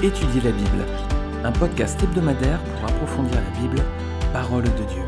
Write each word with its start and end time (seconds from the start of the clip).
Étudier 0.00 0.40
la 0.42 0.52
Bible, 0.52 0.86
un 1.42 1.50
podcast 1.50 2.00
hebdomadaire 2.00 2.62
pour 2.62 2.88
approfondir 2.88 3.34
la 3.34 3.60
Bible, 3.60 3.82
parole 4.32 4.62
de 4.62 4.68
Dieu. 4.68 5.02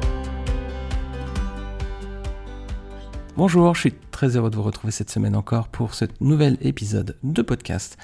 Bonjour, 3.36 3.72
je 3.76 3.82
suis 3.82 3.94
très 4.10 4.36
heureux 4.36 4.50
de 4.50 4.56
vous 4.56 4.64
retrouver 4.64 4.90
cette 4.90 5.08
semaine 5.08 5.36
encore 5.36 5.68
pour 5.68 5.94
ce 5.94 6.06
nouvel 6.20 6.58
épisode 6.60 7.16
de 7.22 7.40
podcast 7.40 7.98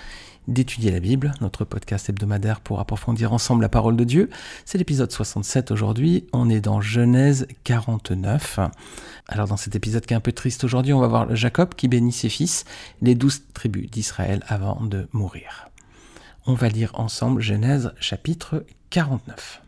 d'étudier 0.46 0.92
la 0.92 1.00
Bible, 1.00 1.34
notre 1.40 1.64
podcast 1.64 2.08
hebdomadaire 2.08 2.60
pour 2.60 2.78
approfondir 2.78 3.32
ensemble 3.32 3.62
la 3.62 3.68
parole 3.68 3.96
de 3.96 4.04
Dieu. 4.04 4.30
C'est 4.64 4.78
l'épisode 4.78 5.10
67 5.10 5.72
aujourd'hui, 5.72 6.28
on 6.32 6.48
est 6.48 6.60
dans 6.60 6.80
Genèse 6.80 7.48
49. 7.64 8.60
Alors 9.26 9.48
dans 9.48 9.56
cet 9.56 9.74
épisode 9.74 10.06
qui 10.06 10.14
est 10.14 10.16
un 10.16 10.20
peu 10.20 10.30
triste 10.30 10.62
aujourd'hui, 10.62 10.92
on 10.92 11.00
va 11.00 11.08
voir 11.08 11.34
Jacob 11.34 11.74
qui 11.74 11.88
bénit 11.88 12.12
ses 12.12 12.28
fils, 12.28 12.64
les 13.02 13.16
douze 13.16 13.42
tribus 13.54 13.90
d'Israël 13.90 14.44
avant 14.46 14.84
de 14.84 15.08
mourir. 15.10 15.68
On 16.48 16.54
va 16.54 16.68
lire 16.68 16.92
ensemble 16.94 17.42
Genèse 17.42 17.92
chapitre 17.98 18.64
49. 18.90 19.62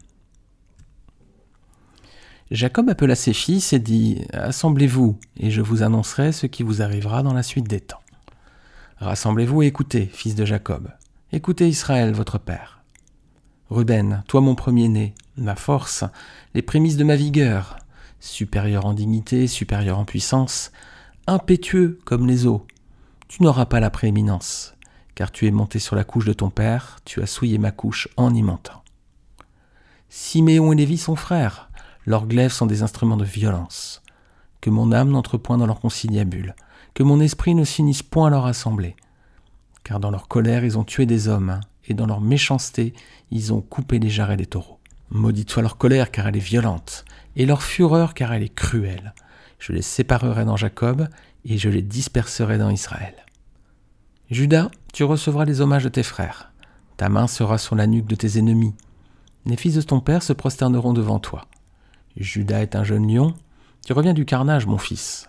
Jacob 2.53 2.89
appela 2.89 3.17
ses 3.17 3.33
fils 3.33 3.73
et 3.73 3.81
dit 3.81 4.23
Assemblez-vous, 4.33 5.19
et 5.39 5.51
je 5.51 5.61
vous 5.61 5.83
annoncerai 5.83 6.31
ce 6.31 6.47
qui 6.47 6.63
vous 6.63 6.81
arrivera 6.81 7.25
dans 7.25 7.35
la 7.35 7.43
suite 7.43 7.67
des 7.67 7.81
temps. 7.81 7.99
Rassemblez-vous 8.99 9.65
et 9.65 9.67
écoutez, 9.67 10.07
fils 10.07 10.37
de 10.37 10.45
Jacob. 10.45 10.89
Écoutez 11.33 11.67
Israël, 11.67 12.13
votre 12.13 12.39
père. 12.39 12.85
Ruben, 13.71 14.23
toi 14.29 14.41
mon 14.41 14.55
premier-né, 14.55 15.15
ma 15.37 15.57
force, 15.57 16.05
les 16.55 16.63
prémices 16.63 16.97
de 16.97 17.03
ma 17.03 17.17
vigueur, 17.17 17.81
supérieur 18.21 18.87
en 18.87 18.95
dignité, 18.95 19.49
supérieur 19.49 19.99
en 19.99 20.05
puissance, 20.05 20.71
impétueux 21.27 21.99
comme 22.05 22.29
les 22.29 22.47
eaux, 22.47 22.65
tu 23.27 23.43
n'auras 23.43 23.67
pas 23.67 23.81
la 23.81 23.91
prééminence 23.91 24.77
car 25.19 25.33
tu 25.33 25.49
es 25.49 25.51
monté 25.51 25.81
sur 25.81 25.97
la 25.97 26.05
couche 26.05 26.27
de 26.27 26.33
ton 26.33 26.49
père, 26.49 26.99
tu 27.05 27.21
as 27.21 27.27
souillé 27.27 27.59
ma 27.59 27.73
couche 27.73 28.07
en 28.17 28.33
y 28.33 28.41
mentant. 28.41 28.85
Siméon 30.09 30.73
et 30.73 30.77
Lévi 30.77 30.97
sont 30.97 31.17
frères, 31.17 31.71
leurs 32.07 32.29
glaives 32.29 32.53
sont 32.53 32.67
des 32.67 32.85
instruments 32.85 33.17
de 33.17 33.25
violence. 33.25 34.01
Que 34.61 34.71
mon 34.71 34.93
âme 34.93 35.11
n'entre 35.11 35.37
point 35.37 35.59
dans 35.59 35.67
leur 35.67 35.81
conciliabule, 35.81 36.55
que 36.95 37.03
mon 37.03 37.19
esprit 37.19 37.57
ne 37.57 37.65
s'unisse 37.65 38.05
point 38.05 38.29
à 38.29 38.31
leur 38.31 38.47
assemblée. 38.47 38.95
Car 39.83 39.99
dans 39.99 40.13
leur 40.13 40.29
colère 40.29 40.65
ils 40.65 40.79
ont 40.79 40.85
tué 40.85 41.05
des 41.05 41.27
hommes, 41.27 41.59
et 41.89 41.95
dans 41.95 42.07
leur 42.07 42.21
méchanceté 42.21 42.95
ils 43.33 43.53
ont 43.53 43.61
coupé 43.61 43.99
les 43.99 44.11
jarrets 44.11 44.37
des 44.37 44.47
taureaux. 44.47 44.79
Maudite 45.11 45.51
soit 45.51 45.63
leur 45.63 45.79
colère, 45.79 46.13
car 46.13 46.29
elle 46.29 46.37
est 46.37 46.39
violente, 46.39 47.05
et 47.35 47.45
leur 47.45 47.65
fureur, 47.65 48.15
car 48.15 48.33
elle 48.33 48.45
est 48.45 48.55
cruelle. 48.55 49.15
Je 49.59 49.73
les 49.73 49.83
séparerai 49.83 50.45
dans 50.45 50.57
Jacob, 50.57 51.09
et 51.45 51.59
je 51.59 51.69
les 51.69 51.83
disperserai 51.83 52.57
dans 52.57 52.71
Israël. 52.71 53.17
Judas, 54.31 54.71
tu 54.93 55.05
recevras 55.05 55.45
les 55.45 55.61
hommages 55.61 55.85
de 55.85 55.89
tes 55.89 56.03
frères. 56.03 56.53
Ta 56.97 57.09
main 57.09 57.27
sera 57.27 57.59
sur 57.59 57.77
la 57.77 57.87
nuque 57.87 58.07
de 58.07 58.17
tes 58.17 58.39
ennemis. 58.39 58.75
Les 59.47 59.57
fils 59.57 59.75
de 59.75 59.83
ton 59.83 60.01
père 60.01 60.23
se 60.23 60.33
prosterneront 60.33 60.93
devant 60.93 61.19
toi. 61.19 61.47
Judas 62.17 62.63
est 62.63 62.75
un 62.75 62.85
jeune 62.85 63.13
lion. 63.13 63.35
Tu 63.87 63.93
reviens 63.93 64.15
du 64.15 64.25
carnage, 64.25 64.67
mon 64.67 64.79
fils. 64.79 65.29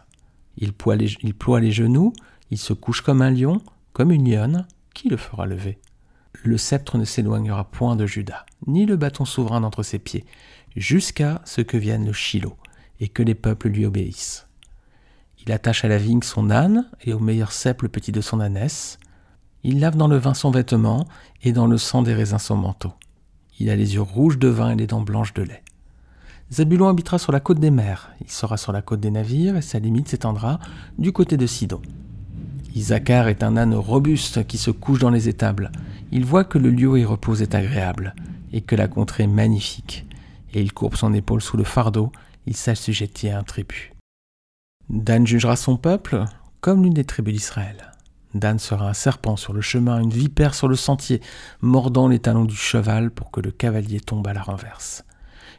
Il 0.58 0.74
ploie, 0.74 0.96
les, 0.96 1.72
genoux, 1.72 2.14
il 2.52 2.58
se 2.58 2.74
couche 2.74 3.02
comme 3.02 3.22
un 3.22 3.32
lion, 3.32 3.62
comme 3.94 4.12
une 4.12 4.30
lionne. 4.30 4.68
Qui 4.94 5.10
le 5.10 5.18
fera 5.18 5.46
lever? 5.46 5.80
Le 6.44 6.58
sceptre 6.58 6.98
ne 6.98 7.06
s'éloignera 7.06 7.66
point 7.66 7.96
de 7.96 8.06
Judas, 8.06 8.46
ni 8.68 8.86
le 8.86 8.98
bâton 8.98 9.26
souverain 9.26 9.62
d'entre 9.62 9.84
ses 9.84 10.00
pieds, 10.00 10.26
jusqu'à 10.76 11.42
ce 11.46 11.62
que 11.62 11.78
vienne 11.78 12.06
le 12.06 12.14
Shiloh, 12.14 12.58
et 13.00 13.08
que 13.08 13.23
les 13.23 13.36
peuples 13.36 13.70
lui 13.70 13.86
obéissent. 13.86 14.48
Il 15.46 15.52
attache 15.52 15.86
à 15.86 15.88
la 15.88 15.98
vigne 15.98 16.22
son 16.22 16.50
âne 16.50 16.90
et 17.02 17.14
au 17.14 17.20
meilleur 17.20 17.52
cep 17.52 17.82
le 17.82 17.90
petit 17.90 18.12
de 18.12 18.22
son 18.22 18.40
ânesse. 18.40 19.00
Il 19.64 19.80
lave 19.80 19.97
dans 19.97 20.08
le 20.08 20.17
vin 20.17 20.33
son 20.33 20.52
vêtement 20.52 21.05
et 21.43 21.52
dans 21.52 21.67
le 21.67 21.77
sang 21.77 22.02
des 22.02 22.14
raisins 22.14 22.39
son 22.39 22.55
manteau. 22.55 22.93
Il 23.59 23.70
a 23.70 23.75
les 23.75 23.95
yeux 23.95 24.02
rouges 24.02 24.39
de 24.39 24.47
vin 24.47 24.71
et 24.71 24.75
les 24.75 24.87
dents 24.87 25.02
blanches 25.02 25.33
de 25.33 25.43
lait. 25.43 25.64
Zabulon 26.52 26.87
habitera 26.87 27.20
sur 27.20 27.31
la 27.31 27.39
côte 27.39 27.59
des 27.59 27.70
mers, 27.70 28.11
il 28.21 28.31
sera 28.31 28.58
sur 28.58 28.71
la 28.71 28.81
côte 28.81 29.02
des 29.02 29.11
navires 29.11 29.58
et 29.58 29.61
sa 29.61 29.80
limite 29.80 30.08
s'étendra 30.08 30.59
du 30.97 31.11
côté 31.11 31.37
de 31.37 31.45
Sidon. 31.45 31.81
Isaacar 32.73 33.27
est 33.27 33.43
un 33.43 33.58
âne 33.58 33.75
robuste 33.75 34.47
qui 34.47 34.58
se 34.58 34.71
couche 34.71 34.99
dans 34.99 35.09
les 35.09 35.27
étables. 35.27 35.71
Il 36.11 36.26
voit 36.26 36.43
que 36.43 36.58
le 36.58 36.70
lieu 36.70 36.87
où 36.87 36.97
il 36.97 37.05
repose 37.05 37.41
est 37.41 37.53
agréable 37.53 38.15
et 38.53 38.61
que 38.61 38.76
la 38.76 38.87
contrée 38.87 39.23
est 39.23 39.27
magnifique. 39.27 40.08
Et 40.53 40.61
il 40.61 40.73
courbe 40.73 40.95
son 40.95 41.14
épaule 41.14 41.41
sous 41.41 41.58
le 41.58 41.64
fardeau, 41.64 42.11
il 42.47 42.55
s'assujettit 42.55 43.30
à 43.30 43.39
un 43.39 43.43
tribut. 43.43 43.93
Dan 44.89 45.27
jugera 45.27 45.55
son 45.55 45.77
peuple 45.77 46.26
comme 46.61 46.83
l'une 46.83 46.93
des 46.93 47.03
tribus 47.03 47.33
d'Israël. 47.33 47.89
Dan 48.34 48.60
sera 48.60 48.90
un 48.90 48.94
serpent 48.94 49.36
sur 49.36 49.54
le 49.54 49.62
chemin, 49.62 50.00
une 50.00 50.12
vipère 50.12 50.54
sur 50.54 50.67
le 50.67 50.76
sentier, 50.76 51.22
mordant 51.62 52.08
les 52.08 52.20
talons 52.20 52.45
du 52.45 52.56
cheval 52.56 53.10
pour 53.10 53.32
que 53.32 53.42
le 53.42 53.52
cavalier 53.52 54.00
tombe 54.00 54.28
à 54.28 54.34
la 54.34 54.44
renverse. 54.44 55.04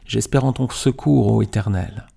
J'espère 0.05 0.45
en 0.45 0.53
ton 0.53 0.69
secours, 0.69 1.31
ô 1.31 1.41
Éternel. 1.41 2.07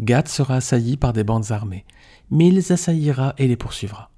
Gad 0.00 0.28
sera 0.28 0.56
assailli 0.56 0.96
par 0.96 1.12
des 1.12 1.24
bandes 1.24 1.50
armées, 1.50 1.84
mais 2.30 2.48
il 2.48 2.54
les 2.54 2.72
assaillira 2.72 3.34
et 3.38 3.48
les 3.48 3.56
poursuivra. 3.56 4.10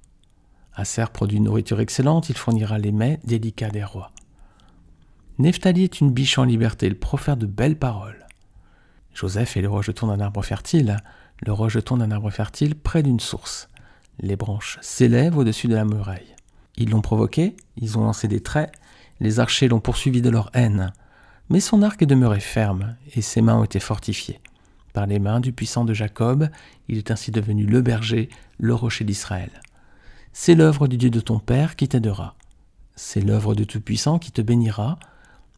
Aser 0.75 1.05
produit 1.11 1.37
une 1.37 1.45
nourriture 1.45 1.79
excellente, 1.79 2.29
il 2.29 2.37
fournira 2.37 2.77
les 2.77 2.91
mets 2.91 3.19
délicats 3.23 3.69
des 3.69 3.83
rois. 3.83 4.11
Nephtali 5.39 5.83
est 5.83 6.01
une 6.01 6.11
biche 6.11 6.37
en 6.37 6.43
liberté, 6.43 6.87
il 6.87 6.97
profère 6.97 7.37
de 7.37 7.45
belles 7.45 7.77
paroles. 7.77 8.25
Joseph 9.13 9.57
est 9.57 9.61
le 9.61 9.69
rejeton 9.69 10.07
d'un 10.07 10.19
arbre 10.19 10.43
fertile, 10.43 10.97
le 11.41 11.53
rejeton 11.53 11.97
d'un 11.97 12.11
arbre 12.11 12.29
fertile 12.29 12.75
près 12.75 13.01
d'une 13.01 13.19
source. 13.19 13.69
Les 14.19 14.35
branches 14.35 14.79
s'élèvent 14.81 15.37
au-dessus 15.37 15.67
de 15.67 15.75
la 15.75 15.85
muraille. 15.85 16.35
Ils 16.77 16.89
l'ont 16.89 17.01
provoqué, 17.01 17.55
ils 17.77 17.97
ont 17.97 18.03
lancé 18.03 18.27
des 18.27 18.41
traits, 18.41 18.71
les 19.19 19.39
archers 19.39 19.67
l'ont 19.67 19.79
poursuivi 19.79 20.21
de 20.21 20.29
leur 20.29 20.49
haine. 20.53 20.91
Mais 21.49 21.59
son 21.59 21.81
arc 21.81 22.01
est 22.01 22.07
demeuré 22.07 22.39
ferme, 22.39 22.95
et 23.15 23.21
ses 23.21 23.41
mains 23.41 23.55
ont 23.55 23.63
été 23.63 23.79
fortifiées. 23.79 24.39
Par 24.93 25.05
les 25.05 25.19
mains 25.19 25.39
du 25.39 25.53
puissant 25.53 25.85
de 25.85 25.93
Jacob, 25.93 26.49
il 26.87 26.97
est 26.97 27.11
ainsi 27.11 27.31
devenu 27.31 27.65
le 27.65 27.81
berger, 27.81 28.29
le 28.57 28.73
rocher 28.73 29.05
d'Israël. 29.05 29.51
C'est 30.33 30.55
l'œuvre 30.55 30.87
du 30.87 30.97
Dieu 30.97 31.09
de 31.09 31.19
ton 31.19 31.39
Père 31.39 31.75
qui 31.75 31.87
t'aidera. 31.87 32.35
C'est 32.95 33.21
l'œuvre 33.21 33.53
de 33.53 33.63
Tout-Puissant 33.63 34.17
qui 34.17 34.31
te 34.31 34.41
bénira. 34.41 34.97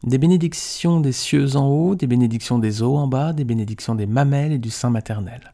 Des 0.02 0.18
bénédictions 0.18 1.00
des 1.00 1.12
cieux 1.12 1.56
en 1.56 1.66
haut, 1.66 1.94
des 1.94 2.06
bénédictions 2.06 2.58
des 2.58 2.82
eaux 2.82 2.96
en 2.96 3.06
bas, 3.06 3.32
des 3.32 3.44
bénédictions 3.44 3.94
des 3.94 4.06
mamelles 4.06 4.52
et 4.52 4.58
du 4.58 4.70
sein 4.70 4.90
maternel. 4.90 5.52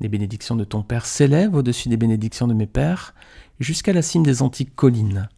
Les 0.00 0.08
bénédictions 0.08 0.56
de 0.56 0.64
ton 0.64 0.82
Père 0.82 1.06
s'élèvent 1.06 1.54
au-dessus 1.54 1.88
des 1.88 1.96
bénédictions 1.96 2.48
de 2.48 2.54
mes 2.54 2.66
pères, 2.66 3.14
jusqu'à 3.58 3.92
la 3.92 4.02
cime 4.02 4.22
des 4.22 4.42
antiques 4.42 4.74
collines, 4.74 5.28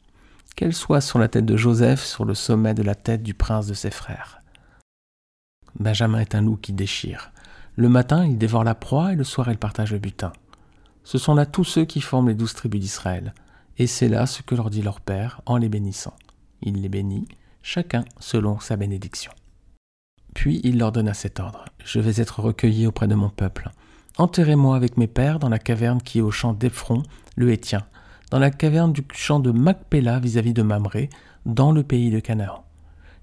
qu'elles 0.55 0.75
soient 0.75 1.00
sur 1.00 1.19
la 1.19 1.28
tête 1.28 1.47
de 1.47 1.56
Joseph, 1.56 2.05
sur 2.05 2.25
le 2.25 2.34
sommet 2.34 2.75
de 2.75 2.83
la 2.83 2.95
tête 2.95 3.22
du 3.22 3.34
prince 3.34 3.67
de 3.67 3.75
ses 3.75 3.91
frères. 3.91 4.41
Benjamin 5.78 6.21
est 6.21 6.34
un 6.34 6.43
loup 6.43 6.56
qui 6.56 6.72
déchire. 6.72 7.33
Le 7.77 7.89
matin, 7.89 8.25
il 8.25 8.39
dévore 8.39 8.65
la 8.65 8.75
proie 8.75 9.12
et 9.12 9.17
le 9.17 9.25
soir, 9.25 9.51
il 9.51 9.59
partage 9.59 9.93
le 9.93 9.99
butin. 9.99 10.33
Ce 11.05 11.19
sont 11.19 11.34
là 11.34 11.47
tous 11.47 11.65
ceux 11.65 11.84
qui 11.84 12.01
forment 12.01 12.28
les 12.28 12.34
douze 12.34 12.55
tribus 12.55 12.81
d'Israël, 12.81 13.34
et 13.78 13.87
c'est 13.87 14.09
là 14.09 14.27
ce 14.27 14.43
que 14.43 14.55
leur 14.55 14.71
dit 14.71 14.83
leur 14.83 15.01
Père 15.01 15.41
en 15.47 15.56
les 15.56 15.69
bénissant. 15.69 16.15
Il 16.61 16.83
les 16.83 16.89
bénit, 16.89 17.27
chacun 17.62 18.05
selon 18.21 18.61
sa 18.61 18.77
bénédiction. 18.77 19.33
Puis 20.34 20.61
il 20.62 20.78
leur 20.78 20.93
donna 20.93 21.15
cet 21.15 21.41
ordre. 21.41 21.65
Je 21.84 21.99
vais 21.99 22.22
être 22.22 22.41
recueilli 22.41 22.87
auprès 22.87 23.09
de 23.09 23.15
mon 23.15 23.31
peuple. 23.31 23.71
Enterrez-moi 24.19 24.77
avec 24.77 24.99
mes 24.99 25.06
pères 25.06 25.39
dans 25.39 25.49
la 25.49 25.59
caverne 25.59 26.03
qui 26.03 26.19
est 26.19 26.23
au 26.23 26.31
champ 26.31 26.53
d'Ephron, 26.53 27.03
le 27.37 27.50
Hétien, 27.50 27.83
dans 28.31 28.39
la 28.39 28.50
caverne 28.50 28.93
du 28.93 29.03
champ 29.15 29.41
de 29.41 29.50
Macpéla 29.50 30.19
vis-à-vis 30.19 30.53
de 30.53 30.62
Mamré, 30.62 31.09
dans 31.47 31.73
le 31.73 31.83
pays 31.83 32.11
de 32.11 32.21
Canaan. 32.21 32.65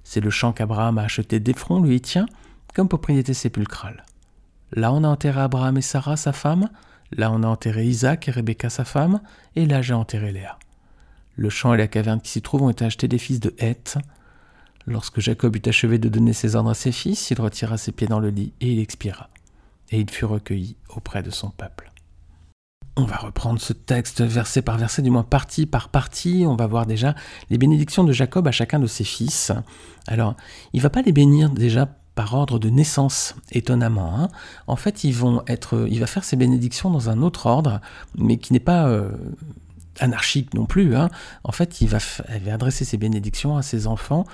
C'est 0.04 0.20
le 0.20 0.32
champ 0.32 0.52
qu'Abraham 0.52 0.98
a 0.98 1.04
acheté 1.04 1.40
d'Ephron, 1.40 1.80
le 1.80 1.92
Hétien, 1.92 2.26
comme 2.74 2.88
propriété 2.88 3.36
sépulcrale. 3.36 4.04
Là 4.74 4.92
on 4.92 5.04
a 5.04 5.08
enterré 5.08 5.42
Abraham 5.42 5.78
et 5.78 5.82
Sarah, 5.82 6.18
sa 6.18 6.34
femme, 6.34 6.70
là 7.12 7.32
on 7.32 7.44
a 7.44 7.48
enterré 7.48 7.86
Isaac 7.86 8.28
et 8.28 8.32
Rebecca, 8.32 8.72
sa 8.72 8.84
femme, 8.84 9.22
et 9.56 9.68
là 9.68 9.84
j'ai 9.84 9.94
enterré 9.94 10.32
Léa. 10.32 10.58
Le 11.36 11.50
champ 11.50 11.74
et 11.76 11.78
la 11.78 11.88
caverne 11.88 12.20
qui 12.20 12.32
s'y 12.32 12.42
trouvent 12.42 12.64
ont 12.64 12.70
été 12.72 12.84
achetés 12.84 13.08
des 13.08 13.20
fils 13.20 13.40
de 13.40 13.54
Heth. 13.60 14.00
Lorsque 14.88 15.20
Jacob 15.20 15.56
eut 15.56 15.70
achevé 15.70 16.00
de 16.00 16.10
donner 16.10 16.34
ses 16.34 16.56
ordres 16.56 16.72
à 16.72 16.74
ses 16.74 16.92
fils, 16.92 17.30
il 17.30 17.40
retira 17.40 17.78
ses 17.78 17.92
pieds 17.92 18.08
dans 18.08 18.20
le 18.20 18.30
lit 18.30 18.54
et 18.60 18.74
il 18.74 18.80
expira 18.80 19.30
et 19.92 20.00
il 20.00 20.10
fut 20.10 20.26
recueilli 20.26 20.76
auprès 20.96 21.24
de 21.24 21.30
son 21.30 21.50
peuple. 21.50 21.92
On 22.96 23.06
va 23.06 23.16
reprendre 23.16 23.62
ce 23.62 23.72
texte 23.72 24.22
verset 24.22 24.62
par 24.62 24.78
verset, 24.78 25.02
du 25.02 25.10
moins 25.10 25.24
partie 25.24 25.66
par 25.66 25.88
partie. 25.88 26.44
On 26.46 26.56
va 26.56 26.68
voir 26.68 26.86
déjà 26.86 27.16
les 27.50 27.58
bénédictions 27.58 28.04
de 28.04 28.12
Jacob 28.12 28.48
à 28.48 28.52
chacun 28.52 28.78
de 28.78 28.88
ses 28.88 29.06
fils. 29.06 29.54
Alors, 30.08 30.36
il 30.74 30.82
va 30.82 30.90
pas 30.90 31.02
les 31.02 31.14
bénir 31.14 31.50
déjà 31.50 31.86
par 32.16 32.34
ordre 32.34 32.60
de 32.60 32.70
naissance, 32.70 33.36
étonnamment. 33.52 34.20
Hein. 34.20 34.28
En 34.68 34.76
fait, 34.76 35.06
ils 35.06 35.14
vont 35.14 35.44
être, 35.48 35.88
il 35.90 36.02
va 36.02 36.08
faire 36.08 36.26
ses 36.26 36.36
bénédictions 36.36 36.90
dans 36.90 37.10
un 37.10 37.22
autre 37.22 37.46
ordre, 37.46 37.80
mais 38.18 38.36
qui 38.36 38.52
n'est 38.52 38.60
pas 38.60 38.90
euh, 38.90 39.12
anarchique 40.02 40.54
non 40.54 40.66
plus. 40.66 40.98
Hein. 40.98 41.10
En 41.46 41.54
fait, 41.54 41.80
il 41.80 41.88
va, 41.88 42.00
il 42.36 42.44
va 42.44 42.54
adresser 42.54 42.84
ses 42.84 42.98
bénédictions 42.98 43.56
à 43.56 43.62
ses 43.62 43.88
enfants 43.88 44.26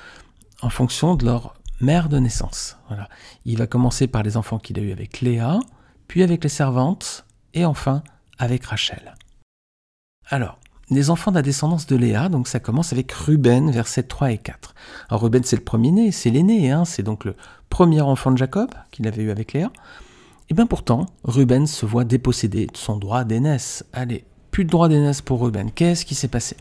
en 0.64 0.72
fonction 0.72 1.14
de 1.14 1.26
leur 1.26 1.54
mère 1.82 2.10
de 2.10 2.18
naissance. 2.20 2.78
Voilà. 2.88 3.10
Il 3.46 3.58
va 3.58 3.68
commencer 3.68 4.08
par 4.08 4.24
les 4.24 4.38
enfants 4.38 4.60
qu'il 4.60 4.80
a 4.80 4.82
eus 4.82 4.92
avec 4.92 5.22
Léa, 5.22 5.60
puis 6.08 6.24
avec 6.24 6.44
les 6.44 6.50
servantes, 6.50 7.26
et 7.54 7.66
enfin 7.66 8.04
avec 8.38 8.66
Rachel. 8.66 9.16
Alors, 10.30 10.60
les 10.90 11.10
enfants 11.10 11.32
de 11.32 11.38
la 11.38 11.42
descendance 11.42 11.88
de 11.88 11.96
Léa, 11.96 12.30
donc 12.30 12.48
ça 12.48 12.60
commence 12.60 12.94
avec 12.94 13.12
Ruben, 13.12 13.72
versets 13.72 14.04
3 14.04 14.32
et 14.32 14.38
4. 14.38 14.76
Alors 15.10 15.24
Ruben, 15.24 15.44
c'est 15.44 15.56
le 15.56 15.64
premier-né, 15.64 16.12
c'est 16.12 16.30
l'aîné, 16.30 16.72
hein, 16.72 16.86
c'est 16.86 17.04
donc 17.04 17.26
le 17.26 17.36
premier 17.70 18.02
enfant 18.02 18.32
de 18.32 18.38
Jacob 18.38 18.70
qu'il 18.92 19.08
avait 19.08 19.24
eu 19.24 19.32
avec 19.32 19.54
Léa. 19.54 19.72
Et 20.50 20.54
bien 20.54 20.68
pourtant, 20.68 21.08
Ruben 21.24 21.66
se 21.66 21.86
voit 21.86 22.04
dépossédé 22.04 22.68
de 22.68 22.78
son 22.78 22.98
droit 22.98 23.24
d'aînesse. 23.24 23.84
Allez, 23.94 24.26
plus 24.56 24.64
de 24.64 24.70
droit 24.70 24.88
d'aînesse 24.88 25.22
pour 25.22 25.42
Ruben. 25.42 25.70
Qu'est-ce 25.70 26.06
qui 26.06 26.16
s'est 26.16 26.30
passé? 26.30 26.56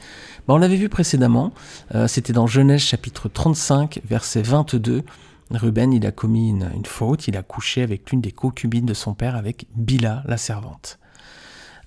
Ben, 0.49 0.55
On 0.55 0.57
l'avait 0.57 0.75
vu 0.75 0.89
précédemment, 0.89 1.53
euh, 1.95 2.09
c'était 2.09 2.33
dans 2.33 2.49
Genèse 2.49 2.81
chapitre 2.81 3.29
35, 3.29 4.01
verset 4.05 4.43
22. 4.43 5.05
Ruben, 5.53 5.93
il 5.93 6.05
a 6.05 6.11
commis 6.11 6.51
une, 6.51 6.85
faute, 6.87 7.29
il 7.29 7.37
a 7.37 7.45
couché 7.45 7.83
avec 7.83 8.11
l'une 8.11 8.21
des 8.21 8.33
concubines 8.33 8.85
de 8.85 8.95
son 8.95 9.15
père, 9.15 9.37
avec 9.37 9.69
Bila, 9.77 10.25
la 10.27 10.39
servante. 10.39 10.99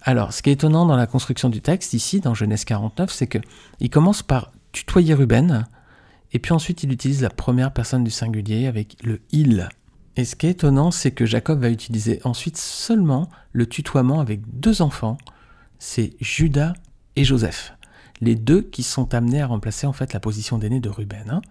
Alors, 0.02 0.32
ce 0.32 0.42
qui 0.42 0.50
est 0.50 0.54
étonnant 0.54 0.86
dans 0.86 0.96
la 0.96 1.08
construction 1.08 1.50
du 1.50 1.60
texte, 1.60 1.92
ici, 1.92 2.22
dans 2.22 2.34
Genèse 2.34 2.64
49, 2.64 3.12
c'est 3.12 3.28
qu'il 3.28 3.90
commence 3.90 4.24
par 4.24 4.54
tutoyer 4.72 5.14
Ruben, 5.14 5.68
et 6.32 6.40
puis 6.40 6.54
ensuite 6.54 6.84
il 6.84 6.94
utilise 6.94 7.22
la 7.22 7.30
première 7.30 7.74
personne 7.74 8.06
du 8.06 8.12
singulier 8.12 8.68
avec 8.68 8.96
le 9.04 9.20
il. 9.34 9.68
Et 10.16 10.24
ce 10.24 10.38
qui 10.38 10.48
est 10.48 10.52
étonnant, 10.52 10.90
c'est 10.90 11.12
que 11.12 11.26
Jacob 11.26 11.60
va 11.60 11.70
utiliser 11.70 12.22
ensuite 12.24 12.56
seulement 12.56 13.30
le 13.52 13.66
tutoiement 13.66 14.22
avec 14.22 14.40
deux 14.58 14.82
enfants, 14.82 15.18
c'est 15.80 16.14
Judas 16.20 16.74
et 17.16 17.24
Joseph. 17.24 17.74
Les 18.22 18.36
deux 18.36 18.62
qui 18.62 18.84
sont 18.84 19.14
amenés 19.14 19.42
à 19.42 19.48
remplacer 19.48 19.88
en 19.88 19.94
fait 19.94 20.14
la 20.14 20.20
position 20.20 20.58
d'aîné 20.58 20.80
de 20.80 20.90
Ruben. 20.90 21.30
Hein. 21.30 21.42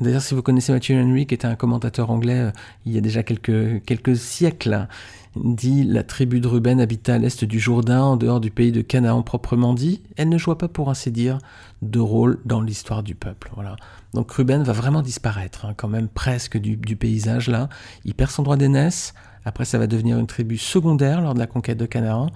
D'ailleurs, 0.00 0.22
si 0.22 0.34
vous 0.34 0.42
connaissez 0.42 0.72
Matthew 0.72 0.92
Henry, 0.92 1.26
qui 1.26 1.34
était 1.34 1.46
un 1.46 1.54
commentateur 1.54 2.10
anglais 2.10 2.38
euh, 2.38 2.50
il 2.84 2.92
y 2.92 2.98
a 2.98 3.00
déjà 3.00 3.22
quelques, 3.22 3.84
quelques 3.84 4.16
siècles, 4.16 4.88
dit 5.36 5.84
La 5.84 6.02
tribu 6.02 6.40
de 6.40 6.48
Ruben 6.48 6.80
habita 6.80 7.14
à 7.14 7.18
l'est 7.18 7.44
du 7.44 7.58
Jourdain, 7.58 8.02
en 8.02 8.16
dehors 8.16 8.40
du 8.40 8.50
pays 8.50 8.72
de 8.72 8.80
Canaan 8.80 9.22
proprement 9.22 9.74
dit. 9.74 10.02
Elle 10.16 10.28
ne 10.28 10.38
joua 10.38 10.58
pas, 10.58 10.68
pour 10.68 10.90
ainsi 10.90 11.10
dire, 11.10 11.38
de 11.82 11.98
rôle 11.98 12.40
dans 12.44 12.60
l'histoire 12.60 13.02
du 13.02 13.14
peuple. 13.14 13.50
Voilà. 13.54 13.76
Donc 14.12 14.30
Ruben 14.32 14.62
va 14.62 14.72
vraiment 14.72 15.02
disparaître, 15.02 15.64
hein, 15.64 15.74
quand 15.76 15.88
même 15.88 16.08
presque 16.08 16.58
du, 16.58 16.96
paysage 16.96 17.48
là. 17.48 17.68
Il 18.04 18.14
perd 18.14 18.30
son 18.30 18.42
droit 18.42 18.56
d'aînesse. 18.56 19.14
Après, 19.44 19.64
ça 19.64 19.78
va 19.78 19.86
devenir 19.86 20.18
une 20.18 20.26
tribu 20.26 20.56
secondaire 20.56 21.20
lors 21.20 21.34
de 21.34 21.38
la 21.38 21.46
conquête 21.46 21.78
de 21.78 21.86
Canaan. 21.86 22.30